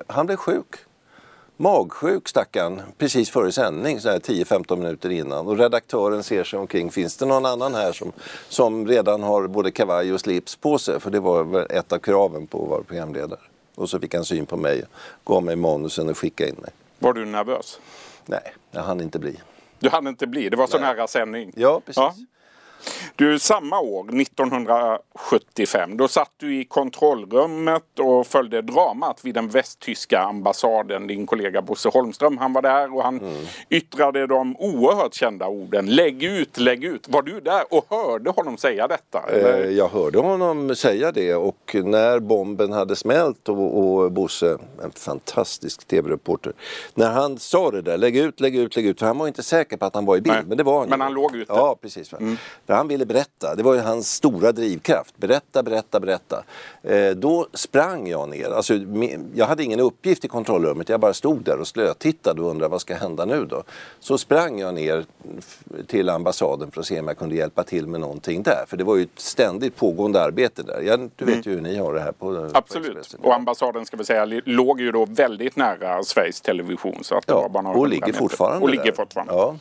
Han 0.07 0.25
blev 0.25 0.36
sjuk. 0.36 0.75
Magsjuk 1.57 2.27
stackarn, 2.27 2.81
precis 2.98 3.29
före 3.29 3.51
sändning, 3.51 3.98
10-15 3.98 4.75
minuter 4.75 5.10
innan. 5.10 5.48
Och 5.48 5.57
redaktören 5.57 6.24
ser 6.24 6.43
sig 6.43 6.60
omkring, 6.60 6.91
finns 6.91 7.17
det 7.17 7.25
någon 7.25 7.45
annan 7.45 7.75
här 7.75 7.91
som, 7.91 8.12
som 8.50 8.88
redan 8.88 9.24
har 9.24 9.48
både 9.48 9.71
kavaj 9.71 10.13
och 10.13 10.19
slips 10.19 10.55
på 10.55 10.77
sig? 10.77 11.00
För 11.00 11.12
det 11.12 11.19
var 11.19 11.71
ett 11.71 11.93
av 11.93 12.00
kraven 12.00 12.48
på 12.48 12.63
att 12.63 12.69
vara 12.69 12.83
programledare. 12.83 13.39
Och 13.75 13.89
så 13.89 14.00
fick 14.00 14.13
han 14.13 14.25
syn 14.25 14.45
på 14.45 14.57
mig, 14.57 14.83
gav 15.25 15.43
mig 15.43 15.55
manusen 15.55 16.10
och 16.10 16.17
skickade 16.17 16.50
in 16.50 16.55
mig. 16.62 16.71
Var 17.00 17.13
du 17.13 17.25
nervös? 17.25 17.79
Nej, 18.25 18.53
jag 18.71 18.81
hann 18.81 19.01
inte 19.01 19.19
bli. 19.19 19.36
Du 19.81 19.89
hann 19.89 20.07
inte 20.07 20.27
bli, 20.27 20.50
det 20.50 20.57
var 20.57 20.67
så 20.67 20.79
nära 20.79 21.07
sändning. 21.07 21.51
Ja, 21.55 21.81
precis. 21.85 21.97
Ja. 21.97 22.15
Du, 23.15 23.39
samma 23.39 23.79
år, 23.79 24.21
1975, 24.21 25.97
då 25.97 26.07
satt 26.07 26.31
du 26.38 26.59
i 26.59 26.65
kontrollrummet 26.65 28.00
och 28.00 28.27
följde 28.27 28.61
dramat 28.61 29.25
vid 29.25 29.35
den 29.35 29.50
västtyska 29.50 30.19
ambassaden. 30.19 31.07
Din 31.07 31.25
kollega 31.25 31.61
Bosse 31.61 31.89
Holmström, 31.89 32.38
han 32.38 32.53
var 32.53 32.61
där 32.61 32.95
och 32.95 33.03
han 33.03 33.19
mm. 33.19 33.45
yttrade 33.69 34.27
de 34.27 34.55
oerhört 34.59 35.13
kända 35.13 35.47
orden 35.47 35.85
Lägg 35.85 36.23
ut, 36.23 36.57
lägg 36.57 36.83
ut. 36.83 37.09
Var 37.09 37.21
du 37.21 37.39
där 37.39 37.63
och 37.69 37.85
hörde 37.89 38.29
honom 38.29 38.57
säga 38.57 38.88
detta? 38.88 39.23
Eh, 39.31 39.69
jag 39.69 39.88
hörde 39.88 40.19
honom 40.19 40.75
säga 40.75 41.11
det 41.11 41.35
och 41.35 41.75
när 41.83 42.19
bomben 42.19 42.73
hade 42.73 42.95
smält 42.95 43.50
och, 43.50 44.03
och 44.03 44.11
Bosse, 44.11 44.57
en 44.83 44.91
fantastisk 44.91 45.88
tv-reporter, 45.88 46.53
när 46.93 47.11
han 47.11 47.38
sa 47.39 47.71
det 47.71 47.81
där, 47.81 47.97
lägg 47.97 48.17
ut, 48.17 48.39
lägg 48.39 48.55
ut, 48.55 48.75
lägg 48.75 48.85
ut. 48.85 49.00
För 49.00 49.05
han 49.05 49.17
var 49.17 49.27
inte 49.27 49.43
säker 49.43 49.77
på 49.77 49.85
att 49.85 49.95
han 49.95 50.05
var 50.05 50.17
i 50.17 50.21
bild, 50.21 50.35
Nej. 50.35 50.45
men 50.47 50.57
det 50.57 50.63
var 50.63 50.79
han. 50.79 50.89
Men 50.89 51.01
han 51.01 51.13
låg 51.13 51.35
ute? 51.35 51.53
Ja, 51.53 51.77
precis. 51.81 52.13
Mm 52.13 52.38
För 52.71 52.75
han 52.75 52.87
ville 52.87 53.05
berätta, 53.05 53.55
det 53.55 53.63
var 53.63 53.73
ju 53.73 53.79
hans 53.79 54.13
stora 54.13 54.51
drivkraft. 54.51 55.17
Berätta, 55.17 55.63
berätta, 55.63 55.99
berätta. 55.99 56.43
Eh, 56.83 57.09
då 57.09 57.47
sprang 57.53 58.07
jag 58.07 58.29
ner. 58.29 58.51
Alltså, 58.51 58.73
jag 59.33 59.45
hade 59.45 59.63
ingen 59.63 59.79
uppgift 59.79 60.25
i 60.25 60.27
kontrollrummet, 60.27 60.89
jag 60.89 60.99
bara 60.99 61.13
stod 61.13 61.43
där 61.43 61.59
och 61.59 61.67
slötittade 61.67 62.41
och 62.41 62.49
undrade 62.49 62.71
vad 62.71 62.81
ska 62.81 62.95
hända 62.95 63.25
nu 63.25 63.45
då? 63.45 63.63
Så 63.99 64.17
sprang 64.17 64.59
jag 64.59 64.73
ner 64.73 65.05
till 65.87 66.09
ambassaden 66.09 66.71
för 66.71 66.79
att 66.79 66.87
se 66.87 66.99
om 66.99 67.07
jag 67.07 67.17
kunde 67.17 67.35
hjälpa 67.35 67.63
till 67.63 67.87
med 67.87 67.99
någonting 67.99 68.43
där. 68.43 68.65
För 68.67 68.77
det 68.77 68.83
var 68.83 68.95
ju 68.95 69.03
ett 69.03 69.09
ständigt 69.19 69.75
pågående 69.75 70.21
arbete 70.21 70.63
där. 70.63 70.81
Jag, 70.81 71.09
du 71.15 71.25
vet 71.25 71.35
mm. 71.35 71.41
ju 71.45 71.51
hur 71.51 71.61
ni 71.61 71.77
har 71.77 71.93
det 71.93 72.01
här 72.01 72.11
på 72.11 72.49
Absolut, 72.53 73.15
på 73.21 73.27
och 73.27 73.35
ambassaden 73.35 73.85
ska 73.85 73.97
vi 73.97 74.05
säga 74.05 74.25
låg 74.45 74.81
ju 74.81 74.91
då 74.91 75.05
väldigt 75.05 75.55
nära 75.55 76.03
Sveriges 76.03 76.41
Television. 76.41 77.03
Så 77.03 77.15
att 77.15 77.27
det 77.27 77.33
ja, 77.33 77.41
var 77.41 77.49
bara 77.49 77.77
och 77.77 77.87
ligger 77.87 78.13
fortfarande 78.13 78.63
och 78.63 78.69
ligger 78.69 78.91
fortfarande. 78.91 79.33
Ja. 79.33 79.55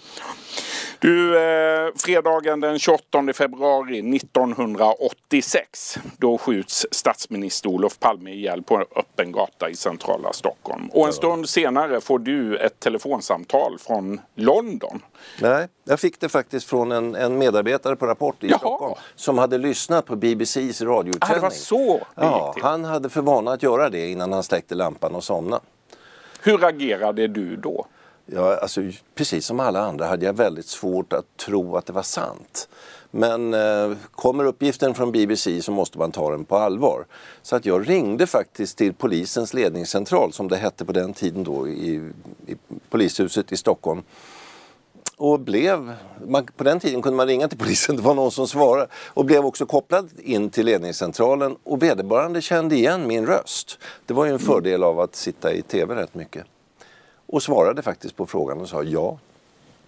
Du, 1.00 1.38
eh, 1.38 1.90
fredagen 1.96 2.60
den 2.60 2.78
28 2.78 3.32
februari 3.32 4.02
1986 4.02 5.98
då 6.18 6.38
skjuts 6.38 6.86
statsminister 6.90 7.68
Olof 7.68 7.98
Palme 7.98 8.30
ihjäl 8.30 8.62
på 8.62 8.84
öppen 8.96 9.32
gata 9.32 9.70
i 9.70 9.74
centrala 9.74 10.32
Stockholm. 10.32 10.88
Och 10.92 11.06
en 11.06 11.12
stund 11.12 11.48
senare 11.48 12.00
får 12.00 12.18
du 12.18 12.56
ett 12.56 12.80
telefonsamtal 12.80 13.78
från 13.78 14.20
London. 14.34 15.02
Nej, 15.40 15.68
jag 15.84 16.00
fick 16.00 16.20
det 16.20 16.28
faktiskt 16.28 16.68
från 16.68 16.92
en, 16.92 17.14
en 17.14 17.38
medarbetare 17.38 17.96
på 17.96 18.06
Rapport 18.06 18.44
i 18.44 18.48
Jaha. 18.48 18.58
Stockholm 18.58 18.94
som 19.14 19.38
hade 19.38 19.58
lyssnat 19.58 20.06
på 20.06 20.16
BBCs 20.16 20.82
radioutsändning. 20.82 21.18
Ah, 21.20 21.34
det 21.34 21.40
var 21.40 21.50
så 21.50 21.98
det 21.98 22.04
ja, 22.14 22.54
Han 22.62 22.84
hade 22.84 23.08
för 23.08 23.20
vana 23.22 23.52
att 23.52 23.62
göra 23.62 23.90
det 23.90 24.08
innan 24.08 24.32
han 24.32 24.42
släckte 24.42 24.74
lampan 24.74 25.14
och 25.14 25.24
somnade. 25.24 25.62
Hur 26.42 26.64
agerade 26.64 27.26
du 27.26 27.56
då? 27.56 27.86
Ja, 28.34 28.56
alltså, 28.56 28.80
precis 29.14 29.46
som 29.46 29.60
alla 29.60 29.80
andra 29.80 30.06
hade 30.06 30.26
jag 30.26 30.32
väldigt 30.32 30.66
svårt 30.66 31.12
att 31.12 31.36
tro 31.36 31.76
att 31.76 31.86
det 31.86 31.92
var 31.92 32.02
sant. 32.02 32.68
Men 33.10 33.54
eh, 33.54 33.92
kommer 34.10 34.44
uppgiften 34.44 34.94
från 34.94 35.12
BBC 35.12 35.62
så 35.62 35.72
måste 35.72 35.98
man 35.98 36.12
ta 36.12 36.30
den 36.30 36.44
på 36.44 36.56
allvar. 36.56 37.06
Så 37.42 37.56
att 37.56 37.66
jag 37.66 37.88
ringde 37.88 38.26
faktiskt 38.26 38.78
till 38.78 38.94
polisens 38.94 39.54
ledningscentral 39.54 40.32
som 40.32 40.48
det 40.48 40.56
hette 40.56 40.84
på 40.84 40.92
den 40.92 41.14
tiden 41.14 41.44
då 41.44 41.68
i, 41.68 42.10
i 42.46 42.56
polishuset 42.90 43.52
i 43.52 43.56
Stockholm. 43.56 44.02
Och 45.16 45.40
blev, 45.40 45.94
man, 46.26 46.46
på 46.56 46.64
den 46.64 46.80
tiden 46.80 47.02
kunde 47.02 47.16
man 47.16 47.26
ringa 47.26 47.48
till 47.48 47.58
polisen, 47.58 47.96
det 47.96 48.02
var 48.02 48.14
någon 48.14 48.30
som 48.30 48.48
svarade. 48.48 48.86
Och 48.94 49.24
blev 49.24 49.44
också 49.44 49.66
kopplad 49.66 50.08
in 50.18 50.50
till 50.50 50.66
ledningscentralen 50.66 51.56
och 51.64 51.82
vederbörande 51.82 52.42
kände 52.42 52.74
igen 52.74 53.06
min 53.06 53.26
röst. 53.26 53.78
Det 54.06 54.14
var 54.14 54.24
ju 54.24 54.32
en 54.32 54.38
fördel 54.38 54.82
av 54.82 55.00
att 55.00 55.16
sitta 55.16 55.52
i 55.52 55.62
TV 55.62 55.94
rätt 55.94 56.14
mycket. 56.14 56.46
Och 57.32 57.42
svarade 57.42 57.82
faktiskt 57.82 58.16
på 58.16 58.26
frågan 58.26 58.60
och 58.60 58.68
sa 58.68 58.82
ja. 58.82 59.18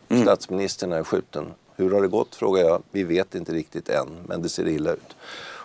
Mm. 0.09 0.23
Statsministern 0.23 0.93
är 0.93 1.05
skjuten. 1.05 1.47
Hur 1.77 1.91
har 1.91 2.03
det 2.03 2.09
gått? 2.09 2.35
frågade 2.35 2.69
jag. 2.69 2.83
Vi 2.91 3.05
vet 3.05 3.35
inte 3.35 3.53
riktigt 3.53 3.89
än, 3.89 4.09
men 4.27 4.43
det 4.43 4.49
ser 4.49 4.69
illa 4.69 4.93
ut. 4.93 5.17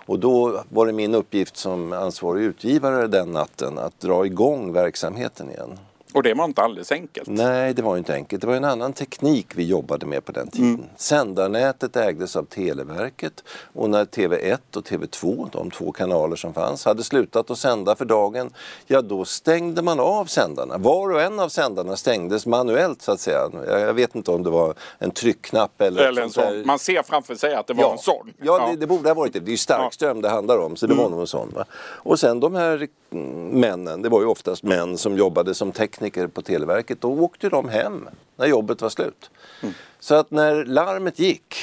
Och 0.07 0.19
då 0.19 0.63
var 0.69 0.85
det 0.85 0.93
min 0.93 1.15
uppgift 1.15 1.57
som 1.57 1.93
ansvarig 1.93 2.43
utgivare 2.43 3.07
den 3.07 3.31
natten 3.31 3.77
att 3.77 3.99
dra 3.99 4.25
igång 4.25 4.73
verksamheten 4.73 5.51
igen. 5.51 5.79
Och 6.17 6.23
det 6.23 6.33
var 6.33 6.45
inte 6.45 6.61
alldeles 6.61 6.91
enkelt. 6.91 7.27
Nej, 7.27 7.73
det 7.73 7.81
var 7.81 7.97
inte 7.97 8.13
enkelt. 8.13 8.41
Det 8.41 8.47
var 8.47 8.55
en 8.55 8.63
annan 8.63 8.93
teknik 8.93 9.47
vi 9.55 9.63
jobbade 9.63 10.05
med 10.05 10.25
på 10.25 10.31
den 10.31 10.47
tiden. 10.47 10.69
Mm. 10.69 10.85
Sändarnätet 10.95 11.95
ägdes 11.95 12.35
av 12.35 12.43
Televerket 12.43 13.43
och 13.73 13.89
när 13.89 14.05
TV1 14.05 14.57
och 14.75 14.83
TV2, 14.83 15.49
de 15.51 15.71
två 15.71 15.91
kanaler 15.91 16.35
som 16.35 16.53
fanns, 16.53 16.85
hade 16.85 17.03
slutat 17.03 17.51
att 17.51 17.57
sända 17.57 17.95
för 17.95 18.05
dagen, 18.05 18.53
ja 18.87 19.01
då 19.01 19.25
stängde 19.25 19.81
man 19.81 19.99
av 19.99 20.25
sändarna. 20.25 20.77
Var 20.77 21.11
och 21.11 21.21
en 21.21 21.39
av 21.39 21.49
sändarna 21.49 21.95
stängdes 21.95 22.45
manuellt 22.45 23.01
så 23.01 23.11
att 23.11 23.19
säga. 23.19 23.49
Jag 23.67 23.93
vet 23.93 24.15
inte 24.15 24.31
om 24.31 24.43
det 24.43 24.49
var 24.49 24.73
en 24.99 25.11
tryckknapp 25.11 25.81
eller, 25.81 26.03
eller 26.03 26.21
en 26.21 26.29
sån. 26.29 26.65
Man 26.65 26.79
ser 26.79 27.03
framför 27.03 27.35
sig 27.35 27.53
att 27.53 27.67
det 27.67 27.73
var 27.73 27.83
ja. 27.83 27.91
en 27.91 27.97
sån. 27.97 28.33
Ja, 28.37 28.59
ja. 28.59 28.67
Det, 28.71 28.75
det, 28.75 28.87
borde 28.87 29.09
ha 29.09 29.13
varit 29.13 29.33
det. 29.33 29.39
Det 29.39 29.49
är 29.49 29.51
ju 29.51 29.57
starkström 29.57 30.17
ja. 30.17 30.21
det 30.21 30.29
handlar 30.29 30.57
om, 30.57 30.75
så 30.75 30.87
det 30.87 30.93
mm. 30.93 31.03
var 31.03 31.09
nog 31.09 31.19
en 31.19 31.27
sån. 31.27 31.51
Va? 31.55 31.65
Och 31.79 32.19
sen 32.19 32.39
de 32.39 32.55
här 32.55 32.87
männen, 33.09 34.01
det 34.01 34.09
var 34.09 34.21
ju 34.21 34.27
oftast 34.27 34.63
män 34.63 34.97
som 34.97 35.17
jobbade 35.17 35.53
som 35.53 35.71
tekniker 35.71 36.06
på 36.09 36.41
Televerket, 36.41 37.01
då 37.01 37.09
åkte 37.09 37.49
de 37.49 37.69
hem 37.69 38.09
när 38.35 38.45
jobbet 38.45 38.81
var 38.81 38.89
slut. 38.89 39.29
Mm. 39.61 39.73
Så 39.99 40.15
att 40.15 40.31
när 40.31 40.65
larmet 40.65 41.19
gick, 41.19 41.55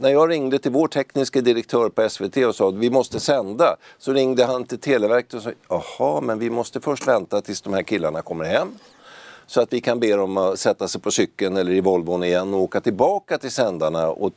när 0.00 0.10
jag 0.10 0.30
ringde 0.30 0.58
till 0.58 0.72
vår 0.72 0.88
tekniska 0.88 1.40
direktör 1.40 1.88
på 1.88 2.08
SVT 2.08 2.36
och 2.36 2.54
sa 2.54 2.68
att 2.68 2.74
vi 2.74 2.90
måste 2.90 3.20
sända, 3.20 3.76
så 3.98 4.12
ringde 4.12 4.44
han 4.44 4.64
till 4.64 4.78
Televerket 4.78 5.34
och 5.34 5.42
sa 5.42 5.50
jaha, 5.68 6.20
men 6.20 6.38
vi 6.38 6.50
måste 6.50 6.80
först 6.80 7.08
vänta 7.08 7.40
tills 7.40 7.60
de 7.60 7.72
här 7.74 7.82
killarna 7.82 8.22
kommer 8.22 8.44
hem. 8.44 8.68
Så 9.46 9.60
att 9.60 9.72
vi 9.72 9.80
kan 9.80 10.00
be 10.00 10.16
dem 10.16 10.36
att 10.36 10.58
sätta 10.58 10.88
sig 10.88 11.00
på 11.00 11.10
cykeln 11.10 11.56
eller 11.56 11.72
i 11.72 11.80
Volvon 11.80 12.24
igen 12.24 12.54
och 12.54 12.60
åka 12.60 12.80
tillbaka 12.80 13.38
till 13.38 13.50
sändarna 13.50 14.08
och 14.08 14.32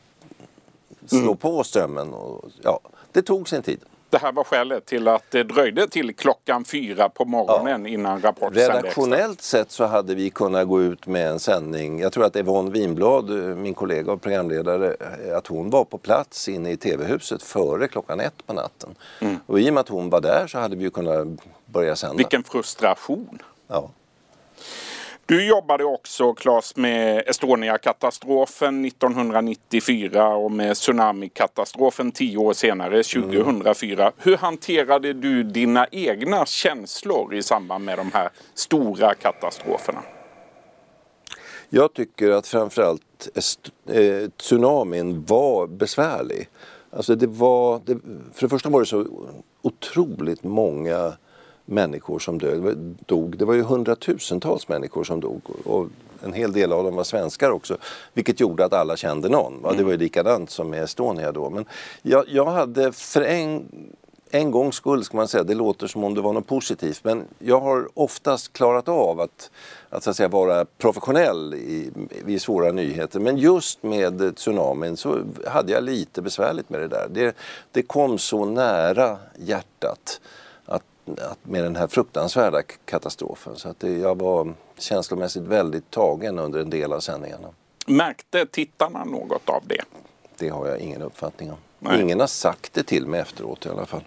slå 1.06 1.20
mm. 1.20 1.38
på 1.38 1.64
strömmen. 1.64 2.14
Och, 2.14 2.50
ja, 2.62 2.80
det 3.12 3.22
tog 3.22 3.50
sin 3.50 3.62
tid. 3.62 3.80
Det 4.12 4.18
här 4.18 4.32
var 4.32 4.44
skälet 4.44 4.86
till 4.86 5.08
att 5.08 5.24
det 5.30 5.44
dröjde 5.44 5.88
till 5.88 6.16
klockan 6.16 6.66
fyra 6.66 7.10
på 7.10 7.26
morgonen 7.26 7.86
ja. 7.86 7.92
innan 7.92 8.22
Rapport 8.22 8.56
Redaktionellt 8.56 9.42
sett 9.42 9.72
så 9.72 9.86
hade 9.86 10.16
vi 10.16 10.30
kunnat 10.30 10.68
gå 10.68 10.82
ut 10.82 11.08
med 11.08 11.30
en 11.30 11.40
sändning. 11.40 12.00
Jag 12.00 12.14
tror 12.14 12.26
att 12.26 12.36
Yvonne 12.36 12.72
Winblad, 12.72 13.30
min 13.58 13.74
kollega 13.74 14.12
och 14.12 14.22
programledare, 14.22 14.96
att 15.38 15.48
hon 15.48 15.70
var 15.70 15.84
på 15.84 15.98
plats 15.98 16.50
inne 16.50 16.72
i 16.72 16.78
TV-huset 16.78 17.44
före 17.44 17.88
klockan 17.88 18.20
ett 18.20 18.48
på 18.48 18.54
natten. 18.54 18.96
Mm. 19.20 19.40
Och 19.46 19.60
i 19.60 19.70
och 19.70 19.74
med 19.74 19.82
att 19.82 19.90
hon 19.90 20.10
var 20.10 20.22
där 20.22 20.48
så 20.48 20.60
hade 20.60 20.76
vi 20.76 20.90
kunnat 20.90 21.28
börja 21.66 21.96
sända. 21.96 22.18
Vilken 22.18 22.44
frustration! 22.44 23.40
Ja. 23.68 23.90
Du 25.32 25.46
jobbade 25.46 25.84
också 25.84 26.34
Claes 26.34 26.76
med 26.76 27.24
Estonia-katastrofen 27.28 28.86
1994 28.86 30.28
och 30.28 30.52
med 30.52 30.76
tsunamikatastrofen 30.76 32.12
tio 32.12 32.38
år 32.38 32.54
senare, 32.54 33.04
2004. 33.04 34.02
Mm. 34.02 34.14
Hur 34.18 34.38
hanterade 34.38 35.14
du 35.14 35.44
dina 35.44 35.88
egna 35.92 36.46
känslor 36.46 37.34
i 37.34 37.44
samband 37.44 37.86
med 37.86 37.98
de 37.98 38.12
här 38.14 38.30
stora 38.54 39.14
katastroferna? 39.14 40.04
Jag 41.70 41.94
tycker 41.94 42.32
att 42.32 42.48
framförallt 42.48 43.30
eh, 43.88 44.30
tsunamin 44.38 45.26
var 45.26 45.68
besvärlig. 45.68 46.50
Alltså 46.90 47.16
det 47.16 47.28
var, 47.28 47.82
det, 47.86 48.00
för 48.34 48.42
det 48.42 48.50
första 48.50 48.70
var 48.70 48.80
det 48.80 48.86
så 48.86 49.08
otroligt 49.62 50.44
många 50.44 51.14
människor 51.72 52.20
som 52.20 52.40
dog. 53.06 53.38
Det 53.38 53.46
var 53.46 53.54
ju 53.54 53.62
hundratusentals 53.62 54.68
människor 54.68 55.04
som 55.04 55.20
dog 55.20 55.42
och 55.66 55.88
en 56.24 56.34
hel 56.34 56.54
del 56.54 56.72
av 56.72 56.84
dem 56.84 56.96
var 56.96 57.04
svenskar 57.04 57.50
också. 57.50 57.78
Vilket 58.14 58.40
gjorde 58.40 58.66
att 58.66 58.74
alla 58.74 58.98
kände 58.98 59.30
någon. 59.30 59.60
Mm. 59.64 59.78
Det 59.78 59.84
var 59.84 59.92
ju 59.92 59.98
likadant 59.98 60.50
som 60.50 60.70
med 60.70 60.84
Estonia 60.84 61.32
då. 61.32 61.50
Men 61.50 61.66
jag, 62.02 62.26
jag 62.28 62.46
hade 62.46 62.92
för 62.92 63.22
en, 63.22 63.66
en 64.32 64.52
gångs 64.52 64.76
skull 64.76 65.04
ska 65.04 65.18
man 65.18 65.28
säga, 65.28 65.44
det 65.44 65.54
låter 65.54 65.88
som 65.88 66.04
om 66.04 66.14
det 66.14 66.22
var 66.22 66.34
något 66.34 66.48
positivt, 66.48 67.04
men 67.04 67.24
jag 67.40 67.60
har 67.60 67.90
oftast 67.94 68.54
klarat 68.54 68.88
av 68.88 69.20
att, 69.22 69.52
att, 69.90 70.04
så 70.04 70.10
att 70.10 70.16
säga, 70.16 70.30
vara 70.30 70.66
professionell 70.66 71.54
i, 71.54 71.92
vid 72.26 72.42
svåra 72.42 72.72
nyheter. 72.72 73.20
Men 73.20 73.38
just 73.38 73.84
med 73.84 74.36
tsunamin 74.36 74.98
så 74.98 75.20
hade 75.48 75.72
jag 75.72 75.84
lite 75.84 76.22
besvärligt 76.22 76.70
med 76.70 76.82
det 76.82 76.88
där. 76.88 77.08
Det, 77.12 77.36
det 77.72 77.82
kom 77.82 78.18
så 78.18 78.46
nära 78.46 79.18
hjärtat 79.38 80.22
med 81.44 81.64
den 81.64 81.76
här 81.76 81.88
fruktansvärda 81.88 82.62
katastrofen. 82.86 83.56
Så 83.56 83.70
att 83.70 83.80
det, 83.80 83.98
jag 83.98 84.18
var 84.18 84.54
känslomässigt 84.78 85.44
väldigt 85.44 85.92
tagen 85.92 86.40
under 86.40 86.60
en 86.60 86.70
del 86.70 86.94
av 86.94 87.00
sändningarna. 87.00 87.48
Märkte 87.88 88.46
tittarna 88.46 89.06
något 89.06 89.50
av 89.50 89.64
det? 89.66 89.82
Det 90.38 90.50
har 90.50 90.68
jag 90.68 90.80
ingen 90.80 91.02
uppfattning 91.02 91.52
om. 91.52 91.58
Nej. 91.80 92.02
Ingen 92.02 92.20
har 92.20 92.28
sagt 92.28 92.74
det 92.74 92.84
till 92.84 93.08
mig 93.08 93.20
efteråt 93.20 93.66
i 93.66 93.70
alla 93.70 93.86
fall. 93.86 94.04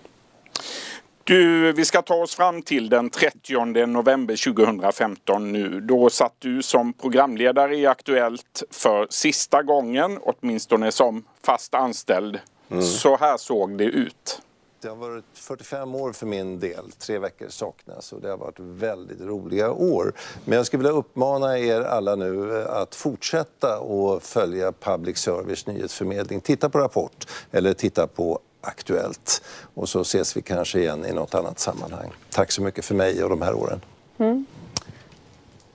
Du, 1.24 1.72
vi 1.72 1.84
ska 1.84 2.02
ta 2.02 2.14
oss 2.14 2.34
fram 2.34 2.62
till 2.62 2.88
den 2.88 3.10
30 3.10 3.86
november 3.86 4.52
2015 4.54 5.52
nu. 5.52 5.80
Då 5.80 6.10
satt 6.10 6.34
du 6.38 6.62
som 6.62 6.92
programledare 6.92 7.76
i 7.76 7.86
Aktuellt 7.86 8.62
för 8.70 9.06
sista 9.10 9.62
gången, 9.62 10.18
åtminstone 10.22 10.92
som 10.92 11.24
fast 11.42 11.74
anställd. 11.74 12.40
Mm. 12.70 12.82
Så 12.82 13.16
här 13.16 13.36
såg 13.36 13.78
det 13.78 13.84
ut. 13.84 14.40
Det 14.84 14.90
har 14.90 14.96
varit 14.96 15.24
45 15.34 15.94
år 15.94 16.12
för 16.12 16.26
min 16.26 16.60
del. 16.60 16.90
Tre 16.98 17.18
veckor 17.18 17.48
saknas 17.48 18.12
och 18.12 18.20
det 18.20 18.28
har 18.28 18.36
varit 18.36 18.58
väldigt 18.58 19.20
roliga 19.20 19.72
år. 19.72 20.12
Men 20.44 20.56
jag 20.56 20.66
skulle 20.66 20.82
vilja 20.82 20.98
uppmana 20.98 21.58
er 21.58 21.80
alla 21.80 22.16
nu 22.16 22.60
eh, 22.60 22.70
att 22.70 22.94
fortsätta 22.94 23.76
att 23.76 24.22
följa 24.22 24.72
public 24.72 25.18
service 25.18 25.66
nyhetsförmedling. 25.66 26.40
Titta 26.40 26.68
på 26.68 26.78
Rapport 26.78 27.26
eller 27.50 27.72
titta 27.72 28.06
på 28.06 28.38
Aktuellt. 28.60 29.42
Och 29.74 29.88
så 29.88 30.00
ses 30.00 30.36
vi 30.36 30.42
kanske 30.42 30.78
igen 30.78 31.06
i 31.06 31.12
något 31.12 31.34
annat 31.34 31.58
sammanhang. 31.58 32.10
Tack 32.30 32.52
så 32.52 32.62
mycket 32.62 32.84
för 32.84 32.94
mig 32.94 33.24
och 33.24 33.30
de 33.30 33.42
här 33.42 33.54
åren. 33.54 33.80
Mm. 34.18 34.46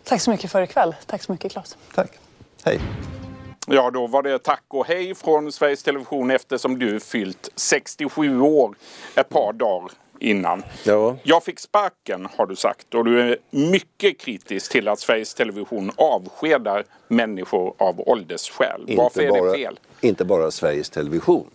Tack 0.04 0.22
så 0.22 0.32
mycket 0.32 0.52
för 0.52 0.62
ikväll. 0.62 0.96
Tack 1.06 1.24
så 1.24 1.32
mycket 1.32 1.52
Claes. 1.52 1.78
Tack. 1.96 2.12
Hej. 2.64 2.82
Ja, 3.72 3.92
då 3.92 4.08
var 4.08 4.24
det 4.24 4.40
tack 4.40 4.64
och 4.68 4.86
hej 4.86 5.16
från 5.16 5.52
Sveriges 5.52 5.84
Television 5.84 6.32
eftersom 6.32 6.80
du 6.80 7.00
fyllt 7.00 7.50
67 7.56 8.42
år 8.42 8.76
ett 9.16 9.30
par 9.30 9.54
dagar 9.54 9.92
innan. 10.20 10.64
Ja. 10.84 11.16
Jag 11.24 11.44
fick 11.44 11.60
sparken 11.60 12.28
har 12.38 12.46
du 12.46 12.56
sagt 12.56 12.96
och 12.96 13.06
du 13.06 13.22
är 13.22 13.38
mycket 13.50 14.20
kritisk 14.20 14.72
till 14.72 14.88
att 14.88 15.00
Sveriges 15.00 15.34
Television 15.34 15.92
avskedar 15.96 16.84
människor 17.08 17.74
av 17.78 18.10
åldersskäl. 18.10 18.94
Varför 18.98 19.22
är 19.22 19.46
det 19.46 19.54
fel? 19.54 19.80
Inte 20.02 20.26
bara 20.26 20.52
Sveriges 20.52 20.90
Television. 20.90 21.50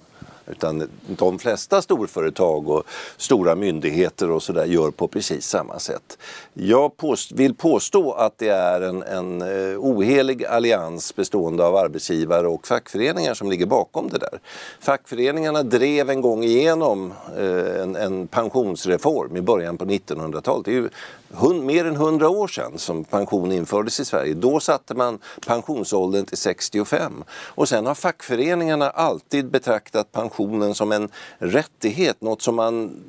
Utan 0.46 0.90
de 1.06 1.38
flesta 1.38 1.82
storföretag 1.82 2.68
och 2.68 2.84
stora 3.16 3.54
myndigheter 3.54 4.30
och 4.30 4.42
sådär 4.42 4.64
gör 4.64 4.90
på 4.90 5.08
precis 5.08 5.46
samma 5.46 5.78
sätt. 5.78 6.18
Jag 6.54 6.96
påst 6.96 7.32
vill 7.32 7.54
påstå 7.54 8.12
att 8.12 8.38
det 8.38 8.48
är 8.48 8.80
en, 8.80 9.02
en 9.02 9.42
eh, 9.42 9.78
ohelig 9.78 10.44
allians 10.44 11.16
bestående 11.16 11.64
av 11.66 11.76
arbetsgivare 11.76 12.48
och 12.48 12.66
fackföreningar 12.66 13.34
som 13.34 13.50
ligger 13.50 13.66
bakom 13.66 14.08
det 14.08 14.18
där. 14.18 14.38
Fackföreningarna 14.80 15.62
drev 15.62 16.10
en 16.10 16.20
gång 16.20 16.44
igenom 16.44 17.12
eh, 17.38 17.82
en, 17.82 17.96
en 17.96 18.26
pensionsreform 18.26 19.36
i 19.36 19.40
början 19.40 19.76
på 19.76 19.84
1900-talet. 19.84 20.64
Det 20.64 20.70
är 20.70 20.74
ju 20.74 20.88
hund, 21.34 21.64
mer 21.64 21.84
än 21.84 21.94
100 21.94 22.28
år 22.28 22.48
sedan 22.48 22.78
som 22.78 23.04
pension 23.04 23.52
infördes 23.52 24.00
i 24.00 24.04
Sverige. 24.04 24.34
Då 24.34 24.60
satte 24.60 24.94
man 24.94 25.18
pensionsåldern 25.46 26.26
till 26.26 26.38
65. 26.38 27.24
Och 27.30 27.68
sen 27.68 27.86
har 27.86 27.94
fackföreningarna 27.94 28.90
alltid 28.90 29.50
betraktat 29.50 30.12
pensionen 30.34 30.74
som 30.74 30.92
en 30.92 31.08
rättighet, 31.38 32.20
något 32.20 32.42
som 32.42 32.56
man 32.56 33.02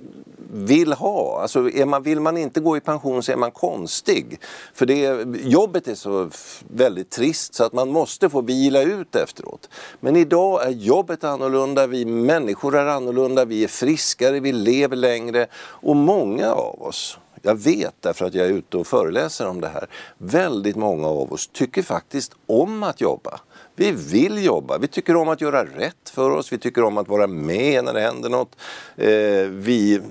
vill 0.53 0.93
ha. 0.93 1.41
Alltså 1.41 1.69
är 1.69 1.85
man, 1.85 2.03
vill 2.03 2.19
man 2.19 2.37
inte 2.37 2.59
gå 2.59 2.77
i 2.77 2.79
pension 2.79 3.23
så 3.23 3.31
är 3.31 3.35
man 3.35 3.51
konstig. 3.51 4.39
För 4.73 4.85
det, 4.85 5.25
jobbet 5.41 5.87
är 5.87 5.95
så 5.95 6.29
väldigt 6.67 7.09
trist 7.09 7.55
så 7.55 7.63
att 7.63 7.73
man 7.73 7.89
måste 7.89 8.29
få 8.29 8.41
vila 8.41 8.81
ut 8.81 9.15
efteråt. 9.15 9.69
Men 9.99 10.15
idag 10.15 10.67
är 10.67 10.69
jobbet 10.69 11.23
annorlunda, 11.23 11.87
vi 11.87 12.05
människor 12.05 12.75
är 12.75 12.85
annorlunda, 12.85 13.45
vi 13.45 13.63
är 13.63 13.67
friskare, 13.67 14.39
vi 14.39 14.51
lever 14.51 14.95
längre 14.95 15.47
och 15.55 15.95
många 15.95 16.53
av 16.53 16.81
oss 16.81 17.19
jag 17.45 17.55
vet 17.55 17.95
därför 17.99 18.25
att 18.25 18.33
jag 18.33 18.45
är 18.45 18.51
ute 18.51 18.77
och 18.77 18.87
föreläser 18.87 19.47
om 19.47 19.61
det 19.61 19.67
här. 19.67 19.87
Väldigt 20.17 20.75
många 20.75 21.07
av 21.07 21.33
oss 21.33 21.47
tycker 21.47 21.83
faktiskt 21.83 22.35
om 22.45 22.83
att 22.83 23.01
jobba. 23.01 23.39
Vi 23.75 23.91
vill 23.91 24.45
jobba, 24.45 24.77
vi 24.77 24.87
tycker 24.87 25.15
om 25.15 25.29
att 25.29 25.41
göra 25.41 25.65
rätt 25.65 26.09
för 26.09 26.29
oss, 26.29 26.53
vi 26.53 26.57
tycker 26.57 26.83
om 26.83 26.97
att 26.97 27.07
vara 27.07 27.27
med 27.27 27.83
när 27.83 27.93
det 27.93 28.01
händer 28.01 28.29
något. 28.29 28.55
Eh, 28.95 29.49
vi 29.49 30.01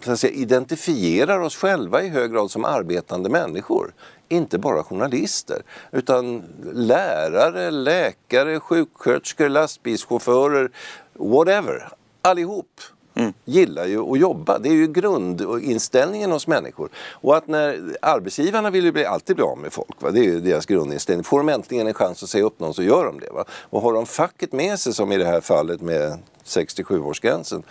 så 0.00 0.12
att 0.12 0.20
säga, 0.20 0.32
identifierar 0.32 1.38
oss 1.38 1.56
själva 1.56 2.02
i 2.02 2.08
hög 2.08 2.32
grad 2.32 2.50
som 2.50 2.64
arbetande 2.64 3.30
människor. 3.30 3.94
Inte 4.28 4.58
bara 4.58 4.84
journalister, 4.84 5.62
utan 5.90 6.42
lärare, 6.72 7.70
läkare, 7.70 8.60
sjuksköterskor, 8.60 9.48
lastbilschaufförer, 9.48 10.70
whatever. 11.14 11.88
Allihop 12.22 12.80
mm. 13.14 13.32
gillar 13.44 13.86
ju 13.86 14.12
att 14.12 14.18
jobba. 14.18 14.58
Det 14.58 14.68
är 14.68 14.72
ju 14.72 14.86
grundinställningen 14.86 16.32
hos 16.32 16.46
människor. 16.46 16.88
Och 16.96 17.36
att 17.36 17.46
när 17.46 17.96
arbetsgivarna 18.02 18.70
vill 18.70 18.84
ju 18.84 18.92
bli, 18.92 19.04
alltid 19.04 19.36
bli 19.36 19.44
av 19.44 19.58
med 19.58 19.72
folk, 19.72 20.02
va? 20.02 20.10
det 20.10 20.20
är 20.20 20.24
ju 20.24 20.40
deras 20.40 20.66
grundinställning. 20.66 21.24
Får 21.24 21.38
de 21.38 21.48
äntligen 21.48 21.86
en 21.86 21.94
chans 21.94 22.22
att 22.22 22.28
säga 22.28 22.44
upp 22.44 22.60
någon 22.60 22.74
så 22.74 22.82
gör 22.82 23.04
de 23.04 23.20
det. 23.20 23.30
Va? 23.30 23.44
Och 23.50 23.82
har 23.82 23.92
de 23.92 24.06
facket 24.06 24.52
med 24.52 24.78
sig 24.78 24.94
som 24.94 25.12
i 25.12 25.16
det 25.16 25.26
här 25.26 25.40
fallet 25.40 25.80
med 25.80 26.18
67-årsgränsen 26.44 27.62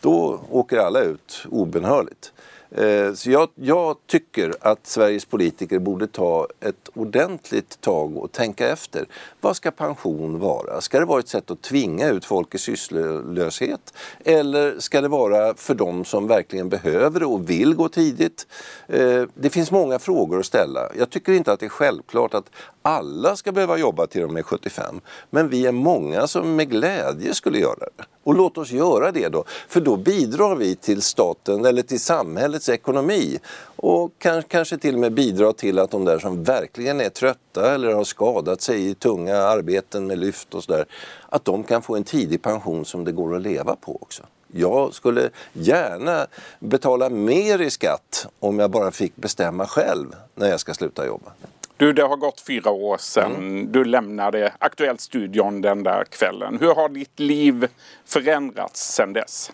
då 0.00 0.40
åker 0.50 0.78
alla 0.78 1.00
ut 1.00 1.46
obenhörligt. 1.50 2.32
Eh, 2.76 3.12
så 3.14 3.30
jag, 3.30 3.48
jag, 3.54 3.96
tycker 4.06 4.54
att 4.60 4.86
Sveriges 4.86 5.24
politiker 5.24 5.78
borde 5.78 6.06
ta 6.06 6.46
ett 6.60 6.88
ordentligt 6.94 7.80
tag 7.80 8.16
och 8.16 8.32
tänka 8.32 8.68
efter. 8.68 9.06
Vad 9.40 9.56
ska 9.56 9.70
pension 9.70 10.38
vara? 10.38 10.80
Ska 10.80 10.98
det 10.98 11.04
vara 11.04 11.20
ett 11.20 11.28
sätt 11.28 11.50
att 11.50 11.62
tvinga 11.62 12.08
ut 12.08 12.24
folk 12.24 12.54
i 12.54 12.58
sysslolöshet? 12.58 13.94
Eller 14.24 14.78
ska 14.78 15.00
det 15.00 15.08
vara 15.08 15.54
för 15.54 15.74
de 15.74 16.04
som 16.04 16.26
verkligen 16.26 16.68
behöver 16.68 17.20
det 17.20 17.26
och 17.26 17.50
vill 17.50 17.74
gå 17.74 17.88
tidigt? 17.88 18.46
Eh, 18.86 19.22
det 19.34 19.50
finns 19.50 19.70
många 19.70 19.98
frågor 19.98 20.38
att 20.38 20.46
ställa. 20.46 20.80
Jag 20.98 21.10
tycker 21.10 21.32
inte 21.32 21.52
att 21.52 21.60
det 21.60 21.66
är 21.66 21.70
självklart 21.70 22.34
att 22.34 22.50
alla 22.86 23.36
ska 23.36 23.52
behöva 23.52 23.76
jobba 23.76 24.06
till 24.06 24.20
de 24.20 24.36
är 24.36 24.42
75. 24.42 25.00
Men 25.30 25.48
vi 25.48 25.66
är 25.66 25.72
många 25.72 26.26
som 26.26 26.56
med 26.56 26.70
glädje 26.70 27.34
skulle 27.34 27.58
göra 27.58 27.78
det. 27.96 28.04
Och 28.22 28.34
låt 28.34 28.58
oss 28.58 28.70
göra 28.70 29.12
det 29.12 29.28
då, 29.28 29.44
för 29.68 29.80
då 29.80 29.96
bidrar 29.96 30.56
vi 30.56 30.74
till 30.74 31.02
staten 31.02 31.64
eller 31.64 31.82
till 31.82 32.00
samhällets 32.00 32.68
ekonomi 32.68 33.38
och 33.76 34.12
kanske 34.48 34.78
till 34.78 34.94
och 34.94 35.00
med 35.00 35.12
bidrar 35.12 35.52
till 35.52 35.78
att 35.78 35.90
de 35.90 36.04
där 36.04 36.18
som 36.18 36.44
verkligen 36.44 37.00
är 37.00 37.08
trötta 37.08 37.74
eller 37.74 37.92
har 37.94 38.04
skadat 38.04 38.60
sig 38.62 38.88
i 38.88 38.94
tunga 38.94 39.36
arbeten 39.36 40.06
med 40.06 40.18
lyft 40.18 40.54
och 40.54 40.64
sådär, 40.64 40.84
att 41.28 41.44
de 41.44 41.64
kan 41.64 41.82
få 41.82 41.96
en 41.96 42.04
tidig 42.04 42.42
pension 42.42 42.84
som 42.84 43.04
det 43.04 43.12
går 43.12 43.36
att 43.36 43.42
leva 43.42 43.76
på 43.76 43.98
också. 44.02 44.22
Jag 44.52 44.94
skulle 44.94 45.30
gärna 45.52 46.26
betala 46.58 47.08
mer 47.08 47.60
i 47.60 47.70
skatt 47.70 48.26
om 48.38 48.58
jag 48.58 48.70
bara 48.70 48.90
fick 48.90 49.16
bestämma 49.16 49.66
själv 49.66 50.14
när 50.34 50.48
jag 50.48 50.60
ska 50.60 50.74
sluta 50.74 51.06
jobba. 51.06 51.32
Du, 51.76 51.92
det 51.92 52.02
har 52.02 52.16
gått 52.16 52.40
fyra 52.40 52.70
år 52.70 52.98
sedan 52.98 53.34
mm. 53.34 53.72
du 53.72 53.84
lämnade 53.84 54.52
Aktuellt-studion 54.58 55.60
den 55.60 55.82
där 55.82 56.04
kvällen. 56.04 56.58
Hur 56.60 56.74
har 56.74 56.88
ditt 56.88 57.20
liv 57.20 57.68
förändrats 58.04 58.94
sedan 58.94 59.12
dess? 59.12 59.52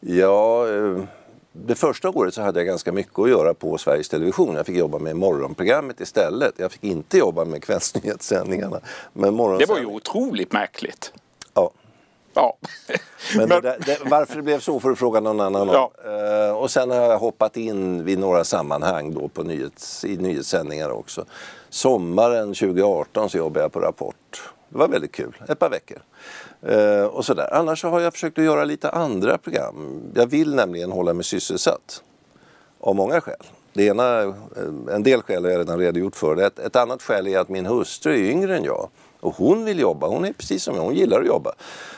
Ja, 0.00 0.68
eh, 0.68 1.04
det 1.52 1.74
första 1.74 2.08
året 2.10 2.34
så 2.34 2.42
hade 2.42 2.60
jag 2.60 2.66
ganska 2.66 2.92
mycket 2.92 3.18
att 3.18 3.30
göra 3.30 3.54
på 3.54 3.78
Sveriges 3.78 4.08
Television. 4.08 4.54
Jag 4.54 4.66
fick 4.66 4.76
jobba 4.76 4.98
med 4.98 5.16
morgonprogrammet 5.16 6.00
istället. 6.00 6.54
Jag 6.56 6.72
fick 6.72 6.84
inte 6.84 7.18
jobba 7.18 7.44
med 7.44 7.62
kvällsnyhetssändningarna. 7.62 8.80
Men 9.12 9.36
det 9.36 9.66
var 9.68 9.78
ju 9.78 9.86
otroligt 9.86 10.52
märkligt. 10.52 11.12
Ja. 12.34 12.56
Men, 13.36 13.48
det 13.48 13.60
där, 13.60 13.78
det, 13.86 13.98
varför 14.04 14.36
det 14.36 14.42
blev 14.42 14.60
så 14.60 14.80
får 14.80 14.90
du 14.90 14.96
fråga 14.96 15.20
någon 15.20 15.40
annan 15.40 15.68
om. 15.68 15.74
Ja. 15.74 15.92
Uh, 16.48 16.56
och 16.56 16.70
sen 16.70 16.90
har 16.90 16.96
jag 16.96 17.18
hoppat 17.18 17.56
in 17.56 18.04
vid 18.04 18.18
några 18.18 18.44
sammanhang 18.44 19.14
då 19.14 19.28
på 19.28 19.42
nyhets, 19.42 20.04
i 20.04 20.16
nyhetssändningar 20.16 20.90
också. 20.90 21.24
Sommaren 21.68 22.54
2018 22.54 23.30
så 23.30 23.38
jobbade 23.38 23.64
jag 23.64 23.72
på 23.72 23.80
Rapport. 23.80 24.50
Det 24.68 24.78
var 24.78 24.88
väldigt 24.88 25.12
kul, 25.12 25.36
ett 25.48 25.58
par 25.58 25.70
veckor. 25.70 25.98
Uh, 26.68 27.04
och 27.04 27.24
sådär. 27.24 27.54
Annars 27.54 27.80
så 27.80 27.88
har 27.88 28.00
jag 28.00 28.12
försökt 28.12 28.38
att 28.38 28.44
göra 28.44 28.64
lite 28.64 28.90
andra 28.90 29.38
program. 29.38 30.00
Jag 30.14 30.26
vill 30.26 30.54
nämligen 30.54 30.92
hålla 30.92 31.12
mig 31.12 31.24
sysselsatt. 31.24 32.02
Av 32.80 32.94
många 32.94 33.20
skäl. 33.20 33.42
Det 33.72 33.84
ena, 33.84 34.20
eh, 34.22 34.34
en 34.90 35.02
del 35.02 35.22
skäl 35.22 35.44
har 35.44 35.50
jag 35.50 35.58
redan 35.58 35.78
redogjort 35.78 36.16
för. 36.16 36.36
Ett, 36.36 36.58
ett 36.58 36.76
annat 36.76 37.02
skäl 37.02 37.26
är 37.26 37.38
att 37.38 37.48
min 37.48 37.66
hustru 37.66 38.12
är 38.12 38.30
yngre 38.30 38.56
än 38.56 38.64
jag. 38.64 38.88
Och 39.24 39.34
hon 39.36 39.64
vill 39.64 39.78
jobba, 39.78 40.06
hon 40.06 40.24
är 40.24 40.32
precis 40.32 40.62
som 40.62 40.76
jag, 40.76 40.82
hon 40.82 40.94
gillar 40.94 41.20
att 41.20 41.26
jobba. 41.26 41.52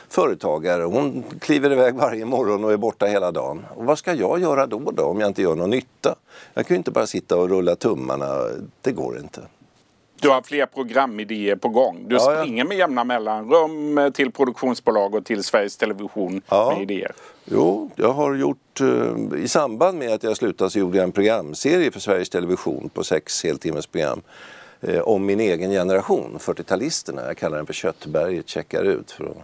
Företagare, 0.09 0.83
hon 0.83 1.23
kliver 1.39 1.71
iväg 1.71 1.95
varje 1.95 2.25
morgon 2.25 2.63
och 2.63 2.73
är 2.73 2.77
borta 2.77 3.05
hela 3.05 3.31
dagen. 3.31 3.65
Och 3.75 3.85
vad 3.85 3.99
ska 3.99 4.13
jag 4.13 4.39
göra 4.39 4.67
då, 4.67 4.79
då 4.91 5.03
om 5.03 5.19
jag 5.19 5.27
inte 5.27 5.41
gör 5.41 5.55
någon 5.55 5.69
nytta? 5.69 6.15
Jag 6.53 6.67
kan 6.67 6.75
ju 6.75 6.77
inte 6.77 6.91
bara 6.91 7.07
sitta 7.07 7.37
och 7.37 7.49
rulla 7.49 7.75
tummarna, 7.75 8.25
det 8.81 8.91
går 8.91 9.17
inte. 9.19 9.41
Du 10.21 10.29
har 10.29 10.41
fler 10.41 10.65
programidéer 10.65 11.55
på 11.55 11.69
gång. 11.69 12.05
Du 12.07 12.15
ja, 12.15 12.19
springer 12.21 12.63
ja. 12.63 12.67
med 12.67 12.77
jämna 12.77 13.03
mellanrum 13.03 14.11
till 14.13 14.31
produktionsbolag 14.31 15.15
och 15.15 15.25
till 15.25 15.43
Sveriges 15.43 15.77
Television 15.77 16.41
ja. 16.49 16.73
med 16.73 16.81
idéer. 16.81 17.11
Jo, 17.45 17.89
jag 17.95 18.13
har 18.13 18.35
gjort, 18.35 18.81
eh, 18.81 19.39
i 19.43 19.47
samband 19.47 19.97
med 19.97 20.13
att 20.13 20.23
jag 20.23 20.37
slutade 20.37 20.69
så 20.69 20.79
gjorde 20.79 20.97
jag 20.97 21.03
en 21.03 21.11
programserie 21.11 21.91
för 21.91 21.99
Sveriges 21.99 22.29
Television 22.29 22.89
på 22.93 23.03
sex 23.03 23.43
heltimmesprogram 23.43 24.21
eh, 24.21 24.56
om 25.03 25.25
min 25.25 25.39
egen 25.39 25.71
generation, 25.71 26.37
40-talisterna. 26.39 27.27
Jag 27.27 27.37
kallar 27.37 27.57
den 27.57 27.65
för 27.65 27.73
Köttberget 27.73 28.49
checkar 28.49 28.83
ut 28.83 29.11
för 29.11 29.25
att 29.25 29.37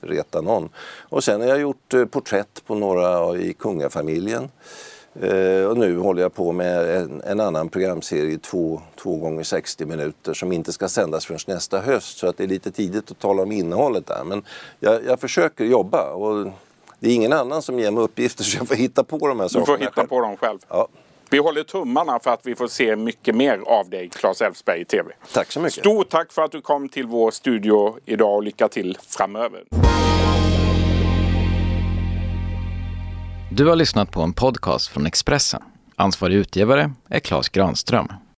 reta 0.00 0.40
någon. 0.40 0.68
Och 0.98 1.24
sen 1.24 1.40
har 1.40 1.48
jag 1.48 1.60
gjort 1.60 1.94
eh, 1.94 2.04
porträtt 2.04 2.62
på 2.66 2.74
några 2.74 3.36
i 3.38 3.52
kungafamiljen. 3.52 4.50
Eh, 5.20 5.64
och 5.64 5.78
nu 5.78 5.98
håller 5.98 6.22
jag 6.22 6.34
på 6.34 6.52
med 6.52 6.96
en, 6.96 7.22
en 7.24 7.40
annan 7.40 7.68
programserie, 7.68 8.38
två, 8.38 8.82
två 8.96 9.16
gånger 9.16 9.42
60 9.42 9.86
minuter, 9.86 10.34
som 10.34 10.52
inte 10.52 10.72
ska 10.72 10.88
sändas 10.88 11.26
förrän 11.26 11.40
nästa 11.46 11.80
höst. 11.80 12.18
Så 12.18 12.26
att 12.26 12.36
det 12.36 12.44
är 12.44 12.48
lite 12.48 12.70
tidigt 12.70 13.10
att 13.10 13.18
tala 13.18 13.42
om 13.42 13.52
innehållet 13.52 14.06
där. 14.06 14.24
Men 14.24 14.42
jag, 14.80 15.04
jag 15.04 15.20
försöker 15.20 15.64
jobba. 15.64 16.10
Och 16.10 16.52
det 16.98 17.10
är 17.10 17.14
ingen 17.14 17.32
annan 17.32 17.62
som 17.62 17.78
ger 17.78 17.90
mig 17.90 18.04
uppgifter 18.04 18.44
så 18.44 18.56
jag 18.56 18.68
får 18.68 18.74
hitta 18.74 19.04
på 19.04 19.28
de 19.28 19.40
här 19.40 19.48
sakerna 19.48 19.76
Du 19.76 19.84
får 19.84 19.90
hitta 19.90 20.06
på 20.06 20.20
dem 20.20 20.36
själv. 20.36 20.58
Ja. 20.68 20.88
Vi 21.34 21.40
håller 21.40 21.62
tummarna 21.62 22.18
för 22.18 22.30
att 22.30 22.46
vi 22.46 22.54
får 22.54 22.68
se 22.68 22.96
mycket 22.96 23.34
mer 23.34 23.58
av 23.66 23.90
dig, 23.90 24.08
Claes 24.08 24.40
Elfsberg, 24.40 24.80
i 24.80 24.84
TV. 24.84 25.12
Tack 25.32 25.52
så 25.52 25.60
mycket. 25.60 25.78
Stort 25.78 26.08
tack 26.08 26.32
för 26.32 26.42
att 26.42 26.52
du 26.52 26.60
kom 26.60 26.88
till 26.88 27.06
vår 27.06 27.30
studio 27.30 27.98
idag 28.04 28.34
och 28.34 28.42
lycka 28.42 28.68
till 28.68 28.98
framöver. 29.08 29.62
Du 33.50 33.66
har 33.66 33.76
lyssnat 33.76 34.10
på 34.10 34.22
en 34.22 34.32
podcast 34.32 34.88
från 34.88 35.06
Expressen. 35.06 35.62
Ansvarig 35.96 36.36
utgivare 36.36 36.92
är 37.08 37.20
Klas 37.20 37.48
Granström. 37.48 38.12